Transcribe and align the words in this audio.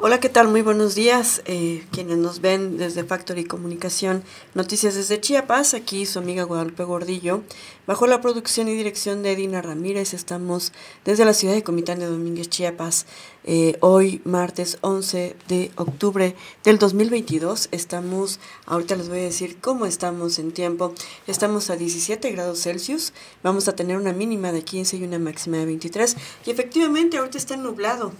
Hola, 0.00 0.20
¿qué 0.20 0.28
tal? 0.28 0.46
Muy 0.46 0.62
buenos 0.62 0.94
días. 0.94 1.42
Eh, 1.46 1.84
quienes 1.90 2.18
nos 2.18 2.40
ven 2.40 2.78
desde 2.78 3.02
Factory 3.02 3.42
Comunicación, 3.42 4.22
Noticias 4.54 4.94
desde 4.94 5.20
Chiapas, 5.20 5.74
aquí 5.74 6.06
su 6.06 6.20
amiga 6.20 6.44
Guadalupe 6.44 6.84
Gordillo. 6.84 7.42
Bajo 7.84 8.06
la 8.06 8.20
producción 8.20 8.68
y 8.68 8.76
dirección 8.76 9.24
de 9.24 9.32
Edina 9.32 9.60
Ramírez, 9.60 10.14
estamos 10.14 10.72
desde 11.04 11.24
la 11.24 11.34
ciudad 11.34 11.54
de 11.54 11.64
Comitán 11.64 11.98
de 11.98 12.06
Domínguez, 12.06 12.48
Chiapas. 12.48 13.06
Eh, 13.50 13.78
hoy, 13.80 14.20
martes 14.26 14.76
11 14.82 15.34
de 15.48 15.70
octubre 15.76 16.36
del 16.64 16.78
2022, 16.78 17.70
estamos, 17.72 18.40
ahorita 18.66 18.94
les 18.94 19.08
voy 19.08 19.20
a 19.20 19.22
decir 19.22 19.56
cómo 19.58 19.86
estamos 19.86 20.38
en 20.38 20.52
tiempo. 20.52 20.92
Estamos 21.26 21.70
a 21.70 21.76
17 21.76 22.30
grados 22.32 22.60
Celsius, 22.60 23.14
vamos 23.42 23.66
a 23.66 23.74
tener 23.74 23.96
una 23.96 24.12
mínima 24.12 24.52
de 24.52 24.64
15 24.64 24.98
y 24.98 25.04
una 25.04 25.18
máxima 25.18 25.56
de 25.56 25.64
23. 25.64 26.18
Y 26.44 26.50
efectivamente, 26.50 27.16
ahorita 27.16 27.38
está 27.38 27.56
nublado. 27.56 28.12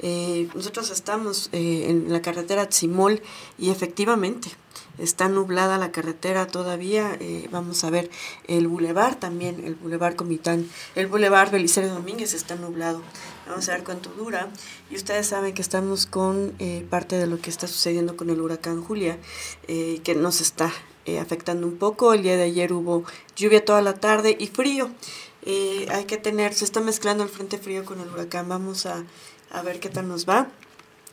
Eh, 0.00 0.48
nosotros 0.56 0.90
estamos 0.90 1.50
eh, 1.52 1.86
en 1.88 2.12
la 2.12 2.20
carretera 2.20 2.68
Tzimol 2.68 3.22
y 3.56 3.70
efectivamente 3.70 4.48
está 4.98 5.28
nublada 5.28 5.78
la 5.78 5.92
carretera 5.92 6.46
todavía. 6.46 7.16
Eh, 7.20 7.48
vamos 7.50 7.84
a 7.84 7.90
ver 7.90 8.10
el 8.46 8.68
bulevar 8.68 9.18
también, 9.18 9.64
el 9.64 9.74
bulevar 9.74 10.16
Comitán, 10.16 10.68
el 10.94 11.06
bulevar 11.06 11.50
Belisario 11.50 11.92
Domínguez 11.92 12.34
está 12.34 12.56
nublado. 12.56 13.02
Vamos 13.46 13.68
a 13.68 13.72
ver 13.72 13.84
cuánto 13.84 14.10
dura. 14.10 14.48
Y 14.90 14.96
ustedes 14.96 15.26
saben 15.26 15.54
que 15.54 15.62
estamos 15.62 16.06
con 16.06 16.54
parte 16.88 17.16
de 17.16 17.26
lo 17.26 17.40
que 17.40 17.50
está 17.50 17.66
sucediendo 17.66 18.16
con 18.16 18.30
el 18.30 18.40
huracán 18.40 18.82
Julia, 18.82 19.18
que 19.66 20.14
nos 20.16 20.40
está 20.40 20.72
afectando 21.20 21.66
un 21.66 21.76
poco. 21.76 22.14
El 22.14 22.22
día 22.22 22.36
de 22.36 22.44
ayer 22.44 22.72
hubo 22.72 23.04
lluvia 23.36 23.62
toda 23.62 23.82
la 23.82 23.94
tarde 23.94 24.34
y 24.38 24.46
frío. 24.46 24.88
hay 25.46 26.04
que 26.06 26.16
tener, 26.16 26.54
se 26.54 26.64
está 26.64 26.80
mezclando 26.80 27.22
el 27.22 27.28
frente 27.28 27.58
frío 27.58 27.84
con 27.84 28.00
el 28.00 28.08
huracán. 28.08 28.48
Vamos 28.48 28.86
a 28.86 29.04
a 29.54 29.62
ver 29.62 29.80
qué 29.80 29.88
tal 29.88 30.08
nos 30.08 30.28
va. 30.28 30.48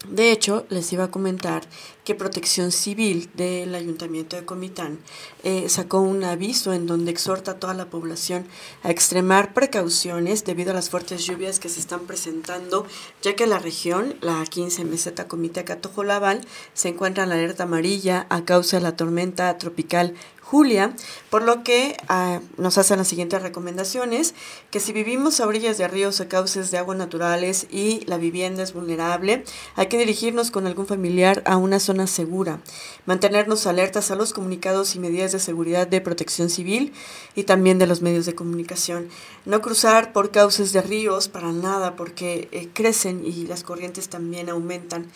De 0.10 0.32
hecho, 0.32 0.66
les 0.70 0.92
iba 0.94 1.04
a 1.04 1.12
comentar 1.12 1.62
que 2.04 2.16
Protección 2.16 2.72
Civil 2.72 3.30
del 3.36 3.76
Ayuntamiento 3.76 4.36
de 4.36 4.46
Comitán 4.46 4.98
eh, 5.44 5.70
sacó 5.70 6.02
un 6.02 6.24
aviso 6.24 6.74
en 6.74 6.88
donde 6.88 7.12
exhorta 7.12 7.52
a 7.52 7.60
toda 7.60 7.76
la 7.76 7.92
población 7.92 8.48
a 8.82 8.90
extremar 8.90 9.54
precauciones 9.54 10.44
debido 10.44 10.72
a 10.72 10.74
las 10.74 10.90
fuertes 10.90 11.24
lluvias 11.24 11.60
que 11.60 11.70
se 11.70 11.80
están 11.80 12.08
presentando, 12.08 12.88
ya 13.22 13.36
que 13.36 13.46
la 13.46 13.60
región, 13.60 14.16
la 14.22 14.44
15 14.44 14.86
meseta 14.86 15.28
Comité 15.28 15.64
Laval, 16.04 16.42
se 16.74 16.90
encuentra 16.90 17.24
en 17.24 17.30
la 17.30 17.36
alerta 17.36 17.64
amarilla 17.64 18.26
a 18.30 18.44
causa 18.44 18.78
de 18.78 18.84
la 18.84 18.96
tormenta 18.96 19.56
tropical 19.60 20.16
Julia, 20.52 20.94
por 21.30 21.44
lo 21.44 21.64
que 21.64 21.96
ah, 22.10 22.42
nos 22.58 22.78
hacen 22.78 22.98
las 22.98 23.08
siguientes 23.08 23.42
recomendaciones, 23.42 24.36
que 24.70 24.82
si 24.82 24.92
vivimos 24.92 25.40
a 25.40 25.48
orillas 25.48 25.78
de 25.78 25.88
ríos 25.88 26.20
o 26.20 26.28
cauces 26.28 26.72
de 26.72 26.78
aguas 26.78 26.98
naturales 26.98 27.68
y 27.72 28.04
la 28.06 28.18
vivienda 28.18 28.62
es 28.62 28.74
vulnerable, 28.74 29.46
hay 29.78 29.88
que 29.88 29.98
dirigirnos 29.98 30.52
con 30.52 30.68
algún 30.68 30.88
familiar 30.88 31.42
a 31.46 31.56
una 31.56 31.80
zona 31.80 32.06
segura, 32.06 32.60
mantenernos 33.06 33.66
alertas 33.66 34.12
a 34.12 34.18
los 34.18 34.34
comunicados 34.34 34.94
y 34.98 35.00
medidas 35.00 35.32
de 35.32 35.40
seguridad 35.40 35.88
de 35.88 36.02
protección 36.02 36.50
civil 36.50 36.92
y 37.34 37.44
también 37.44 37.80
de 37.80 37.88
los 37.88 38.02
medios 38.02 38.26
de 38.26 38.36
comunicación. 38.36 39.08
No 39.46 39.62
cruzar 39.62 40.12
por 40.12 40.32
cauces 40.32 40.74
de 40.74 40.82
ríos 40.82 41.30
para 41.30 41.54
nada 41.54 41.96
porque 41.96 42.50
eh, 42.52 42.68
crecen 42.74 43.26
y 43.26 43.48
las 43.48 43.64
corrientes 43.64 44.10
también 44.10 44.50
aumentan. 44.50 45.08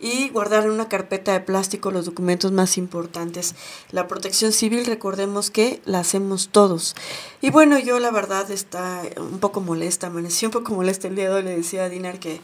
Y 0.00 0.28
guardar 0.28 0.64
en 0.64 0.70
una 0.70 0.88
carpeta 0.88 1.32
de 1.32 1.40
plástico 1.40 1.90
los 1.90 2.06
documentos 2.06 2.52
más 2.52 2.78
importantes. 2.78 3.56
La 3.90 4.06
protección 4.06 4.52
civil 4.52 4.83
recordemos 4.84 5.50
que 5.50 5.80
la 5.84 6.00
hacemos 6.00 6.48
todos. 6.48 6.94
Y 7.40 7.50
bueno, 7.50 7.78
yo 7.78 7.98
la 7.98 8.10
verdad 8.10 8.50
está 8.50 9.02
un 9.16 9.40
poco 9.40 9.60
molesta, 9.60 10.06
amanecí 10.06 10.46
un 10.46 10.52
poco 10.52 10.72
molesta 10.74 11.08
el 11.08 11.16
día 11.16 11.28
de 11.28 11.34
hoy, 11.34 11.42
le 11.42 11.56
decía 11.56 11.84
a 11.84 11.88
Dinar 11.88 12.18
que 12.18 12.40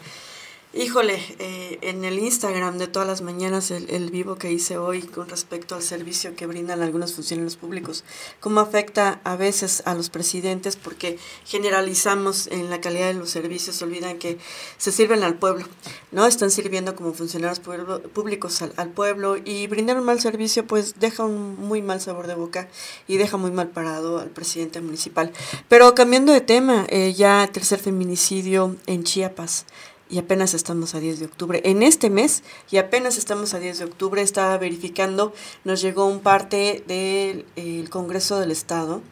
Híjole, 0.72 1.20
eh, 1.40 1.78
en 1.82 2.04
el 2.04 2.20
Instagram 2.20 2.78
de 2.78 2.86
todas 2.86 3.08
las 3.08 3.22
mañanas, 3.22 3.72
el, 3.72 4.08
vivo 4.12 4.36
que 4.36 4.52
hice 4.52 4.78
hoy 4.78 5.02
con 5.02 5.28
respecto 5.28 5.74
al 5.74 5.82
servicio 5.82 6.36
que 6.36 6.46
brindan 6.46 6.80
algunos 6.80 7.12
funcionarios 7.12 7.56
públicos, 7.56 8.04
cómo 8.38 8.60
afecta 8.60 9.20
a 9.24 9.34
veces 9.34 9.82
a 9.84 9.94
los 9.94 10.10
presidentes 10.10 10.76
porque 10.76 11.18
generalizamos 11.44 12.46
en 12.46 12.70
la 12.70 12.80
calidad 12.80 13.08
de 13.08 13.14
los 13.14 13.30
servicios, 13.30 13.74
se 13.74 13.84
olvidan 13.84 14.18
que 14.18 14.38
se 14.78 14.92
sirven 14.92 15.24
al 15.24 15.34
pueblo, 15.34 15.66
¿no? 16.12 16.24
Están 16.24 16.52
sirviendo 16.52 16.94
como 16.94 17.14
funcionarios 17.14 17.58
públicos 17.58 18.62
al, 18.62 18.90
pueblo 18.90 19.38
y 19.44 19.66
brindar 19.66 19.98
un 19.98 20.04
mal 20.04 20.20
servicio 20.20 20.68
pues 20.68 21.00
deja 21.00 21.24
un 21.24 21.56
muy 21.56 21.82
mal 21.82 22.00
sabor 22.00 22.28
de 22.28 22.36
boca 22.36 22.68
y 23.08 23.16
deja 23.16 23.36
muy 23.36 23.50
mal 23.50 23.70
parado 23.70 24.20
al 24.20 24.30
presidente 24.30 24.80
municipal. 24.80 25.32
Pero 25.68 25.96
cambiando 25.96 26.32
de 26.32 26.42
tema, 26.42 26.86
eh, 26.90 27.12
ya 27.12 27.48
tercer 27.52 27.80
feminicidio 27.80 28.76
en 28.86 29.02
Chiapas 29.02 29.66
y 30.10 30.18
apenas 30.18 30.54
estamos 30.54 30.94
a 30.94 31.00
10 31.00 31.20
de 31.20 31.26
octubre. 31.26 31.60
En 31.64 31.82
este 31.82 32.10
mes, 32.10 32.42
y 32.70 32.78
apenas 32.78 33.16
estamos 33.16 33.54
a 33.54 33.60
10 33.60 33.78
de 33.78 33.84
octubre, 33.84 34.22
estaba 34.22 34.58
verificando, 34.58 35.32
nos 35.64 35.80
llegó 35.80 36.06
un 36.06 36.20
parte 36.20 36.82
del 36.86 37.88
Congreso 37.90 38.40
del 38.40 38.50
Estado, 38.50 39.02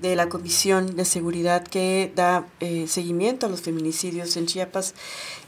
de 0.00 0.14
la 0.14 0.28
Comisión 0.28 0.94
de 0.94 1.04
Seguridad 1.04 1.64
que 1.66 2.12
da 2.14 2.46
eh, 2.60 2.86
seguimiento 2.86 3.46
a 3.46 3.48
los 3.48 3.62
feminicidios 3.62 4.36
en 4.36 4.46
Chiapas, 4.46 4.94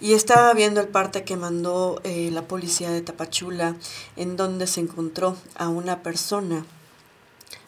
y 0.00 0.14
estaba 0.14 0.52
viendo 0.54 0.80
el 0.80 0.88
parte 0.88 1.22
que 1.22 1.36
mandó 1.36 2.00
eh, 2.02 2.30
la 2.32 2.42
policía 2.42 2.90
de 2.90 3.02
Tapachula, 3.02 3.76
en 4.16 4.36
donde 4.36 4.66
se 4.66 4.80
encontró 4.80 5.36
a 5.54 5.68
una 5.68 6.02
persona, 6.02 6.64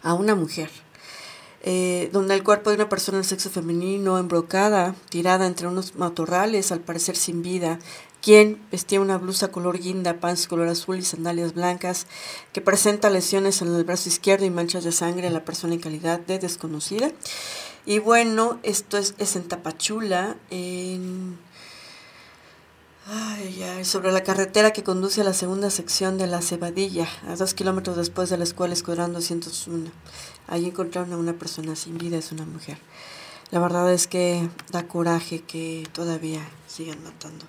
a 0.02 0.14
una 0.14 0.34
mujer, 0.34 0.70
eh, 1.62 2.08
donde 2.12 2.34
el 2.34 2.42
cuerpo 2.42 2.70
de 2.70 2.76
una 2.76 2.88
persona 2.88 3.18
del 3.18 3.26
sexo 3.26 3.50
femenino 3.50 4.18
embrocada, 4.18 4.94
tirada 5.10 5.46
entre 5.46 5.66
unos 5.66 5.94
matorrales, 5.96 6.72
al 6.72 6.80
parecer 6.80 7.16
sin 7.16 7.42
vida, 7.42 7.78
quien 8.22 8.62
vestía 8.70 9.00
una 9.00 9.18
blusa 9.18 9.48
color 9.48 9.78
guinda, 9.78 10.20
pants 10.20 10.46
color 10.46 10.68
azul 10.68 10.98
y 10.98 11.02
sandalias 11.02 11.54
blancas, 11.54 12.06
que 12.52 12.60
presenta 12.60 13.10
lesiones 13.10 13.60
en 13.62 13.74
el 13.74 13.84
brazo 13.84 14.08
izquierdo 14.08 14.44
y 14.44 14.50
manchas 14.50 14.84
de 14.84 14.92
sangre 14.92 15.26
a 15.26 15.30
la 15.30 15.44
persona 15.44 15.74
en 15.74 15.80
calidad 15.80 16.20
de 16.20 16.38
desconocida. 16.38 17.10
Y 17.86 17.98
bueno, 17.98 18.58
esto 18.62 18.98
es, 18.98 19.14
es 19.18 19.36
en 19.36 19.48
Tapachula, 19.48 20.36
en 20.50 21.38
Ay, 23.12 23.60
ay, 23.64 23.84
sobre 23.84 24.12
la 24.12 24.22
carretera 24.22 24.72
que 24.72 24.84
conduce 24.84 25.22
a 25.22 25.24
la 25.24 25.32
segunda 25.32 25.68
sección 25.70 26.16
de 26.16 26.28
la 26.28 26.42
Cebadilla, 26.42 27.08
a 27.26 27.34
dos 27.34 27.54
kilómetros 27.54 27.96
después 27.96 28.30
de 28.30 28.36
la 28.36 28.44
escuela 28.44 28.72
Escuadrón 28.72 29.12
201. 29.12 29.90
Allí 30.50 30.66
encontraron 30.66 31.12
a 31.12 31.16
una 31.16 31.32
persona 31.32 31.76
sin 31.76 31.96
vida, 31.96 32.18
es 32.18 32.32
una 32.32 32.44
mujer. 32.44 32.76
La 33.52 33.60
verdad 33.60 33.92
es 33.92 34.06
que 34.06 34.48
da 34.70 34.86
coraje 34.86 35.42
que 35.42 35.88
todavía 35.92 36.46
sigan 36.66 37.02
matando 37.02 37.46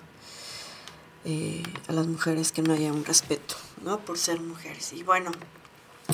eh, 1.24 1.62
a 1.88 1.92
las 1.92 2.06
mujeres, 2.06 2.52
que 2.52 2.62
no 2.62 2.72
haya 2.72 2.92
un 2.92 3.04
respeto, 3.04 3.56
¿no? 3.84 3.98
Por 3.98 4.18
ser 4.18 4.40
mujeres. 4.40 4.92
Y 4.92 5.02
bueno, 5.02 5.30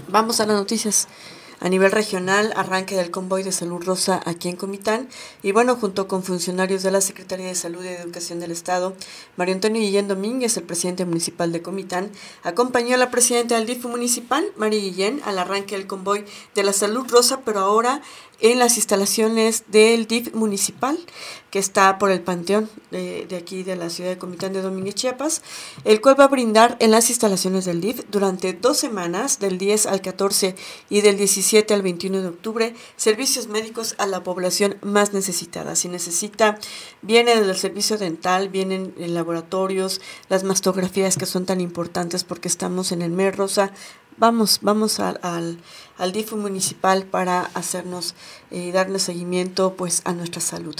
vamos 0.08 0.40
a 0.40 0.46
las 0.46 0.56
noticias 0.56 1.08
a 1.60 1.68
nivel 1.68 1.90
regional, 1.90 2.52
arranque 2.56 2.96
del 2.96 3.10
convoy 3.10 3.42
de 3.42 3.52
salud 3.52 3.82
rosa 3.82 4.20
aquí 4.24 4.48
en 4.48 4.56
Comitán. 4.56 5.08
Y 5.42 5.52
bueno, 5.52 5.76
junto 5.76 6.08
con 6.08 6.22
funcionarios 6.22 6.82
de 6.82 6.90
la 6.90 7.00
Secretaría 7.00 7.46
de 7.46 7.54
Salud 7.54 7.84
y 7.84 7.88
Educación 7.88 8.40
del 8.40 8.50
Estado, 8.50 8.94
Mario 9.36 9.54
Antonio 9.54 9.80
Guillén 9.80 10.08
Domínguez, 10.08 10.56
el 10.56 10.64
presidente 10.64 11.04
municipal 11.04 11.52
de 11.52 11.62
Comitán, 11.62 12.10
acompañó 12.42 12.94
a 12.94 12.98
la 12.98 13.10
presidenta 13.10 13.56
del 13.56 13.66
DIF 13.66 13.84
municipal, 13.86 14.44
María 14.56 14.80
Guillén, 14.80 15.20
al 15.24 15.38
arranque 15.38 15.76
del 15.76 15.86
convoy 15.86 16.24
de 16.54 16.62
la 16.62 16.72
salud 16.72 17.06
rosa, 17.08 17.40
pero 17.44 17.60
ahora 17.60 18.02
en 18.40 18.58
las 18.58 18.76
instalaciones 18.76 19.64
del 19.68 20.06
DIF 20.06 20.34
municipal 20.34 20.98
que 21.50 21.58
está 21.58 21.98
por 21.98 22.10
el 22.10 22.20
Panteón 22.20 22.68
de, 22.90 23.26
aquí 23.36 23.62
de 23.62 23.74
la 23.74 23.88
ciudad 23.88 24.10
de 24.10 24.18
Comitán 24.18 24.52
de 24.52 24.60
Domínguez, 24.60 24.94
Chiapas, 24.94 25.42
el 25.84 26.00
cual 26.00 26.20
va 26.20 26.24
a 26.24 26.28
brindar 26.28 26.76
en 26.80 26.90
las 26.90 27.08
instalaciones 27.08 27.64
del 27.64 27.80
DIF 27.80 28.04
durante 28.10 28.52
dos 28.52 28.76
semanas, 28.76 29.38
del 29.38 29.56
10 29.56 29.86
al 29.86 30.02
14 30.02 30.54
y 30.90 31.00
del 31.00 31.16
17 31.16 31.72
al 31.72 31.82
21 31.82 32.20
de 32.20 32.28
octubre, 32.28 32.74
servicios 32.96 33.48
médicos 33.48 33.94
a 33.98 34.06
la 34.06 34.22
población 34.22 34.76
más 34.82 35.14
necesitada. 35.14 35.74
Si 35.74 35.88
necesita, 35.88 36.58
viene 37.00 37.40
del 37.40 37.56
servicio 37.56 37.96
dental, 37.96 38.50
vienen 38.50 38.94
en 38.98 39.14
laboratorios, 39.14 40.00
las 40.28 40.44
mastografías 40.44 41.16
que 41.16 41.26
son 41.26 41.46
tan 41.46 41.60
importantes 41.60 42.24
porque 42.24 42.48
estamos 42.48 42.92
en 42.92 43.00
el 43.00 43.10
mes 43.10 43.34
rosa, 43.34 43.72
vamos, 44.18 44.58
vamos 44.62 45.00
al, 45.00 45.58
al, 45.98 46.12
DIF 46.12 46.32
municipal 46.32 47.04
para 47.04 47.42
hacernos 47.54 48.14
y 48.50 48.70
darle 48.70 48.98
seguimiento 48.98 49.74
pues 49.74 50.02
a 50.04 50.12
nuestra 50.12 50.40
salud. 50.40 50.74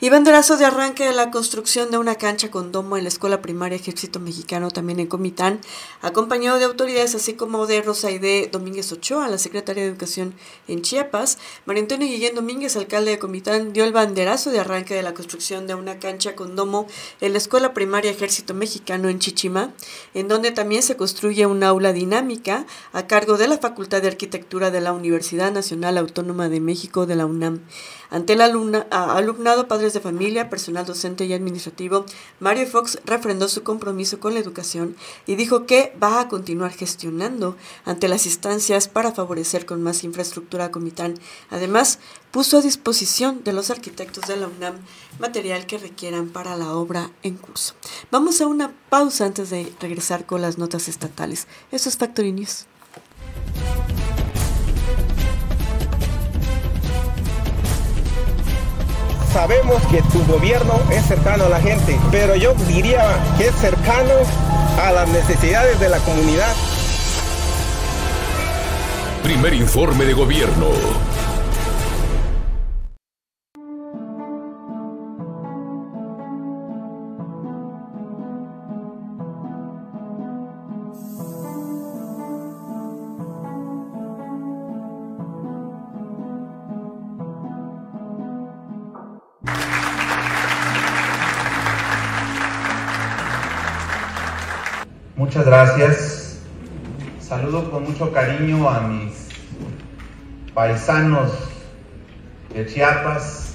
Y 0.00 0.08
banderazo 0.08 0.56
de 0.56 0.64
arranque 0.64 1.04
de 1.04 1.12
la 1.12 1.30
construcción 1.30 1.90
de 1.90 1.98
una 1.98 2.14
cancha 2.14 2.50
con 2.50 2.70
domo 2.70 2.96
en 2.96 3.04
la 3.04 3.08
Escuela 3.08 3.42
Primaria 3.42 3.76
Ejército 3.76 4.20
Mexicano 4.20 4.70
también 4.70 5.00
en 5.00 5.06
Comitán, 5.06 5.60
acompañado 6.00 6.58
de 6.58 6.64
autoridades 6.64 7.14
así 7.14 7.34
como 7.34 7.66
de 7.66 7.82
Rosaide 7.82 8.48
Domínguez 8.52 8.92
Ochoa, 8.92 9.28
la 9.28 9.38
secretaria 9.38 9.82
de 9.82 9.88
Educación 9.88 10.34
en 10.68 10.82
Chiapas. 10.82 11.38
María 11.64 11.82
Antonio 11.82 12.06
Guillén 12.06 12.34
Domínguez, 12.34 12.76
alcalde 12.76 13.12
de 13.12 13.18
Comitán, 13.18 13.72
dio 13.72 13.84
el 13.84 13.92
banderazo 13.92 14.50
de 14.50 14.60
arranque 14.60 14.94
de 14.94 15.02
la 15.02 15.14
construcción 15.14 15.66
de 15.66 15.74
una 15.74 15.98
cancha 15.98 16.36
con 16.36 16.56
domo 16.56 16.86
en 17.20 17.32
la 17.32 17.38
Escuela 17.38 17.74
Primaria 17.74 18.10
Ejército 18.10 18.54
Mexicano 18.54 19.08
en 19.08 19.18
Chichima, 19.18 19.72
en 20.14 20.28
donde 20.28 20.52
también 20.52 20.82
se 20.82 20.96
construye 20.96 21.46
un 21.46 21.62
aula 21.62 21.92
dinámica 21.92 22.66
a 22.92 23.06
cargo 23.06 23.36
de 23.36 23.48
la 23.48 23.58
Facultad 23.58 24.02
de 24.02 24.08
Arquitectura 24.08 24.57
de 24.58 24.80
la 24.80 24.92
Universidad 24.92 25.52
Nacional 25.52 25.96
Autónoma 25.96 26.48
de 26.48 26.60
México 26.60 27.06
de 27.06 27.14
la 27.14 27.24
UNAM. 27.24 27.60
Ante 28.10 28.32
el 28.32 28.40
alumna, 28.40 28.86
alumnado, 28.90 29.68
padres 29.68 29.92
de 29.92 30.00
familia, 30.00 30.50
personal 30.50 30.84
docente 30.84 31.26
y 31.26 31.32
administrativo, 31.32 32.04
Mario 32.40 32.66
Fox 32.66 32.98
refrendó 33.04 33.48
su 33.48 33.62
compromiso 33.62 34.18
con 34.18 34.34
la 34.34 34.40
educación 34.40 34.96
y 35.26 35.36
dijo 35.36 35.66
que 35.66 35.94
va 36.02 36.20
a 36.20 36.28
continuar 36.28 36.72
gestionando 36.72 37.56
ante 37.84 38.08
las 38.08 38.26
instancias 38.26 38.88
para 38.88 39.12
favorecer 39.12 39.64
con 39.64 39.82
más 39.82 40.04
infraestructura 40.04 40.66
a 40.66 40.70
Comitán. 40.70 41.14
Además, 41.50 42.00
puso 42.30 42.58
a 42.58 42.62
disposición 42.62 43.44
de 43.44 43.52
los 43.52 43.70
arquitectos 43.70 44.26
de 44.26 44.36
la 44.36 44.48
UNAM 44.48 44.74
material 45.18 45.66
que 45.66 45.78
requieran 45.78 46.28
para 46.28 46.56
la 46.56 46.74
obra 46.74 47.10
en 47.22 47.36
curso. 47.36 47.74
Vamos 48.10 48.40
a 48.40 48.46
una 48.46 48.72
pausa 48.88 49.26
antes 49.26 49.50
de 49.50 49.72
regresar 49.80 50.26
con 50.26 50.42
las 50.42 50.58
notas 50.58 50.88
estatales. 50.88 51.46
Eso 51.70 51.88
es 51.88 51.96
Factory 51.96 52.32
News. 52.32 52.66
Sabemos 59.38 59.80
que 59.86 60.02
tu 60.02 60.26
gobierno 60.26 60.80
es 60.90 61.06
cercano 61.06 61.44
a 61.44 61.48
la 61.48 61.60
gente, 61.60 61.96
pero 62.10 62.34
yo 62.34 62.54
diría 62.66 63.04
que 63.38 63.46
es 63.46 63.54
cercano 63.54 64.14
a 64.82 64.90
las 64.90 65.08
necesidades 65.10 65.78
de 65.78 65.88
la 65.88 65.98
comunidad. 65.98 66.52
Primer 69.22 69.54
informe 69.54 70.06
de 70.06 70.14
gobierno. 70.14 70.66
Muchas 95.38 95.52
gracias. 95.52 96.38
Saludo 97.20 97.70
con 97.70 97.84
mucho 97.84 98.12
cariño 98.12 98.68
a 98.68 98.80
mis 98.80 99.28
paisanos 100.52 101.30
de 102.52 102.66
Chiapas, 102.66 103.54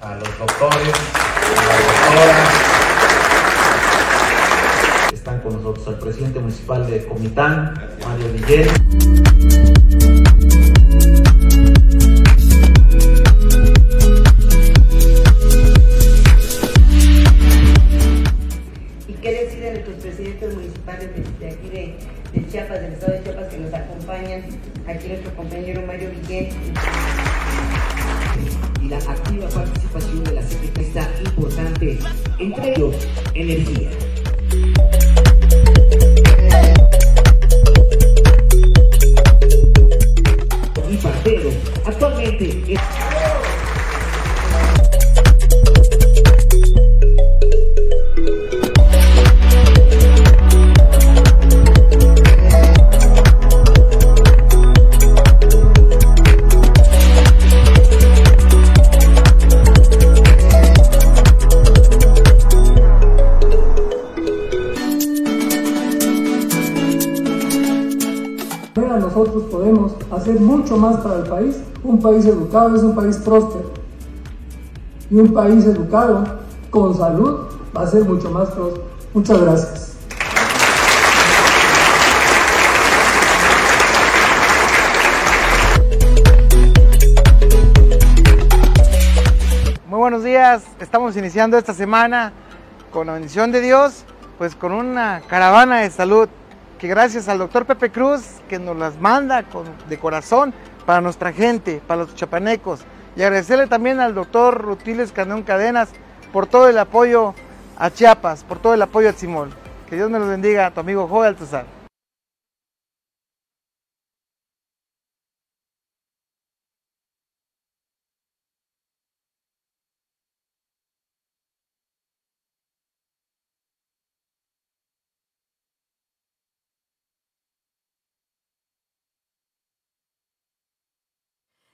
a 0.00 0.14
los 0.14 0.38
doctores, 0.38 0.94
a 1.44 1.54
las 1.66 1.80
doctoras. 1.86 2.48
Están 5.12 5.40
con 5.40 5.54
nosotros 5.54 5.88
el 5.88 5.96
presidente 5.96 6.38
municipal 6.38 6.88
de 6.88 7.04
Comitán, 7.04 7.74
Mario 8.06 8.32
Villén. 8.32 9.79
De, 22.32 22.46
Chiapas, 22.48 22.80
del 22.80 22.92
estado 22.92 23.12
de 23.12 23.22
Chiapas, 23.22 23.48
que 23.48 23.58
nos 23.58 23.74
acompañan? 23.74 24.42
Aquí 24.86 25.08
nuestro 25.08 25.34
compañero 25.34 25.82
Mario 25.86 26.10
Villén. 26.10 26.48
y 28.82 28.88
la 28.88 28.96
activa 28.98 29.48
participación 29.48 30.24
de 30.24 30.32
la 30.32 30.42
secretaria 30.42 31.08
importante, 31.24 31.98
entre 32.38 32.72
ellos 32.72 32.94
energía. 33.34 33.90
Y 40.90 40.96
partero, 40.96 41.50
actualmente 41.86 42.74
es... 42.74 43.29
hacer 70.20 70.38
mucho 70.38 70.76
más 70.76 70.98
para 70.98 71.16
el 71.16 71.22
país. 71.24 71.56
Un 71.82 71.98
país 71.98 72.26
educado 72.26 72.76
es 72.76 72.82
un 72.82 72.94
país 72.94 73.16
próspero. 73.16 73.70
Y 75.10 75.16
un 75.16 75.32
país 75.32 75.64
educado 75.64 76.24
con 76.68 76.96
salud 76.96 77.48
va 77.74 77.82
a 77.82 77.86
ser 77.86 78.04
mucho 78.04 78.30
más 78.30 78.50
próspero. 78.50 78.84
Muchas 79.14 79.40
gracias. 79.40 79.86
Muy 89.88 89.98
buenos 89.98 90.22
días, 90.22 90.62
estamos 90.80 91.16
iniciando 91.16 91.56
esta 91.56 91.72
semana 91.72 92.32
con 92.92 93.06
la 93.06 93.14
bendición 93.14 93.50
de 93.52 93.60
Dios, 93.60 94.04
pues 94.38 94.54
con 94.54 94.72
una 94.72 95.22
caravana 95.28 95.80
de 95.80 95.90
salud 95.90 96.28
que 96.80 96.88
gracias 96.88 97.28
al 97.28 97.38
doctor 97.38 97.66
Pepe 97.66 97.90
Cruz, 97.90 98.22
que 98.48 98.58
nos 98.58 98.74
las 98.74 98.98
manda 98.98 99.42
con, 99.42 99.66
de 99.88 99.98
corazón 99.98 100.54
para 100.86 101.02
nuestra 101.02 101.30
gente, 101.30 101.82
para 101.86 102.04
los 102.04 102.14
chapanecos. 102.14 102.80
Y 103.16 103.22
agradecerle 103.22 103.66
también 103.66 104.00
al 104.00 104.14
doctor 104.14 104.62
Rutiles 104.62 105.12
Canón 105.12 105.42
Cadenas 105.42 105.90
por 106.32 106.46
todo 106.46 106.68
el 106.68 106.78
apoyo 106.78 107.34
a 107.78 107.90
Chiapas, 107.90 108.44
por 108.44 108.58
todo 108.58 108.72
el 108.72 108.80
apoyo 108.80 109.10
a 109.10 109.12
Simón. 109.12 109.50
Que 109.90 109.96
Dios 109.96 110.10
me 110.10 110.18
los 110.18 110.28
bendiga 110.28 110.70
tu 110.70 110.80
amigo 110.80 111.06
Joel 111.06 111.28
Altazar. 111.28 111.79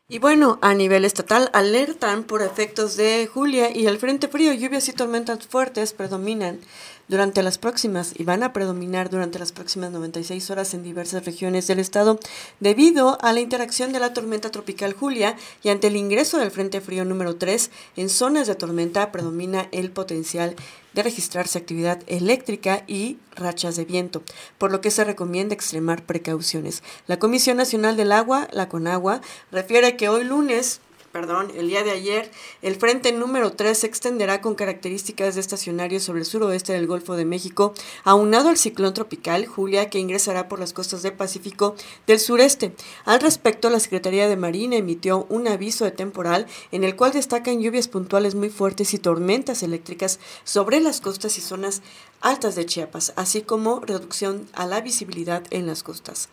Y 0.08 0.20
bueno, 0.20 0.60
a 0.62 0.72
nivel 0.72 1.04
estatal 1.04 1.50
alertan 1.52 2.22
por 2.22 2.40
efectos 2.40 2.96
de 2.96 3.26
Julia 3.26 3.76
y 3.76 3.88
el 3.88 3.98
Frente 3.98 4.28
Frío, 4.28 4.52
lluvias 4.52 4.88
y 4.88 4.92
tormentas 4.92 5.48
fuertes 5.48 5.92
predominan 5.94 6.60
durante 7.08 7.42
las 7.42 7.58
próximas 7.58 8.12
y 8.16 8.24
van 8.24 8.42
a 8.42 8.52
predominar 8.52 9.10
durante 9.10 9.38
las 9.38 9.52
próximas 9.52 9.90
96 9.90 10.50
horas 10.50 10.74
en 10.74 10.82
diversas 10.82 11.24
regiones 11.24 11.66
del 11.66 11.78
estado 11.78 12.18
debido 12.60 13.18
a 13.22 13.32
la 13.32 13.40
interacción 13.40 13.92
de 13.92 14.00
la 14.00 14.12
tormenta 14.12 14.50
tropical 14.50 14.92
Julia 14.92 15.36
y 15.62 15.68
ante 15.68 15.86
el 15.86 15.96
ingreso 15.96 16.38
del 16.38 16.50
Frente 16.50 16.80
Frío 16.80 17.04
número 17.04 17.36
3 17.36 17.70
en 17.96 18.08
zonas 18.08 18.46
de 18.46 18.54
tormenta 18.54 19.12
predomina 19.12 19.68
el 19.72 19.90
potencial 19.90 20.56
de 20.96 21.02
registrarse 21.02 21.58
actividad 21.58 22.02
eléctrica 22.06 22.82
y 22.86 23.18
rachas 23.34 23.76
de 23.76 23.84
viento, 23.84 24.22
por 24.56 24.72
lo 24.72 24.80
que 24.80 24.90
se 24.90 25.04
recomienda 25.04 25.54
extremar 25.54 26.06
precauciones. 26.06 26.82
La 27.06 27.18
Comisión 27.18 27.58
Nacional 27.58 27.98
del 27.98 28.12
Agua, 28.12 28.48
la 28.50 28.70
CONAGUA, 28.70 29.20
refiere 29.52 29.96
que 29.96 30.08
hoy 30.08 30.24
lunes 30.24 30.80
perdón, 31.16 31.50
el 31.56 31.68
día 31.68 31.82
de 31.82 31.92
ayer, 31.92 32.30
el 32.60 32.76
frente 32.76 33.10
número 33.10 33.52
3 33.52 33.78
se 33.78 33.86
extenderá 33.86 34.42
con 34.42 34.54
características 34.54 35.34
de 35.34 35.40
estacionario 35.40 35.98
sobre 35.98 36.20
el 36.20 36.26
suroeste 36.26 36.74
del 36.74 36.86
Golfo 36.86 37.16
de 37.16 37.24
México, 37.24 37.72
aunado 38.04 38.50
al 38.50 38.58
ciclón 38.58 38.92
tropical 38.92 39.46
Julia 39.46 39.88
que 39.88 39.98
ingresará 39.98 40.46
por 40.46 40.60
las 40.60 40.74
costas 40.74 41.00
del 41.00 41.14
Pacífico 41.14 41.74
del 42.06 42.20
sureste. 42.20 42.74
Al 43.06 43.20
respecto, 43.20 43.70
la 43.70 43.80
Secretaría 43.80 44.28
de 44.28 44.36
Marina 44.36 44.76
emitió 44.76 45.24
un 45.30 45.48
aviso 45.48 45.86
de 45.86 45.90
temporal 45.90 46.46
en 46.70 46.84
el 46.84 46.96
cual 46.96 47.12
destacan 47.12 47.62
lluvias 47.62 47.88
puntuales 47.88 48.34
muy 48.34 48.50
fuertes 48.50 48.92
y 48.92 48.98
tormentas 48.98 49.62
eléctricas 49.62 50.20
sobre 50.44 50.80
las 50.80 51.00
costas 51.00 51.38
y 51.38 51.40
zonas 51.40 51.80
altas 52.20 52.54
de 52.54 52.66
Chiapas, 52.66 53.12
así 53.16 53.42
como 53.42 53.80
reducción 53.80 54.48
a 54.52 54.66
la 54.66 54.80
visibilidad 54.80 55.42
en 55.50 55.66
las 55.66 55.82
costas. 55.82 56.28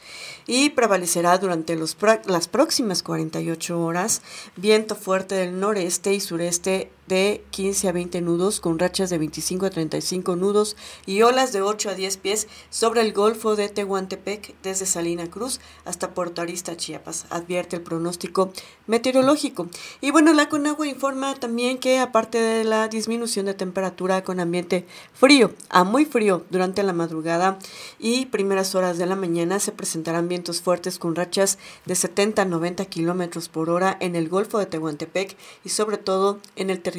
Y 0.47 0.71
prevalecerá 0.71 1.37
durante 1.37 1.75
los, 1.75 1.97
las 2.25 2.47
próximas 2.47 3.03
48 3.03 3.79
horas 3.79 4.21
viento 4.55 4.95
fuerte 4.95 5.35
del 5.35 5.59
noreste 5.59 6.13
y 6.13 6.19
sureste 6.19 6.91
de 7.07 7.43
15 7.51 7.89
a 7.89 7.91
20 7.91 8.21
nudos 8.21 8.59
con 8.59 8.79
rachas 8.79 9.09
de 9.09 9.17
25 9.17 9.65
a 9.65 9.69
35 9.69 10.35
nudos 10.35 10.77
y 11.05 11.21
olas 11.21 11.51
de 11.51 11.61
8 11.61 11.89
a 11.89 11.95
10 11.95 12.17
pies 12.17 12.47
sobre 12.69 13.01
el 13.01 13.13
Golfo 13.13 13.55
de 13.55 13.69
Tehuantepec 13.69 14.55
desde 14.63 14.85
Salina 14.85 15.29
Cruz 15.29 15.59
hasta 15.85 16.13
Puerto 16.13 16.41
Arista, 16.41 16.77
Chiapas, 16.77 17.25
advierte 17.29 17.75
el 17.75 17.81
pronóstico 17.81 18.51
meteorológico. 18.87 19.67
Y 20.01 20.11
bueno, 20.11 20.33
la 20.33 20.47
Conagua 20.47 20.87
informa 20.87 21.35
también 21.35 21.77
que 21.77 21.99
aparte 21.99 22.37
de 22.37 22.63
la 22.63 22.87
disminución 22.87 23.45
de 23.45 23.53
temperatura 23.53 24.23
con 24.23 24.39
ambiente 24.39 24.85
frío 25.13 25.51
a 25.69 25.83
muy 25.83 26.05
frío 26.05 26.45
durante 26.49 26.83
la 26.83 26.93
madrugada 26.93 27.59
y 27.99 28.27
primeras 28.27 28.75
horas 28.75 28.97
de 28.97 29.05
la 29.05 29.15
mañana 29.15 29.59
se 29.59 29.71
presentarán 29.71 30.29
vientos 30.29 30.61
fuertes 30.61 30.99
con 30.99 31.15
rachas 31.15 31.57
de 31.85 31.95
70 31.95 32.43
a 32.43 32.45
90 32.45 32.85
kilómetros 32.85 33.49
por 33.49 33.69
hora 33.69 33.97
en 33.99 34.15
el 34.15 34.29
Golfo 34.29 34.59
de 34.59 34.65
Tehuantepec 34.65 35.35
y 35.65 35.69
sobre 35.69 35.97
todo 35.97 36.39
en 36.55 36.69
el 36.69 36.79
territorio 36.79 36.92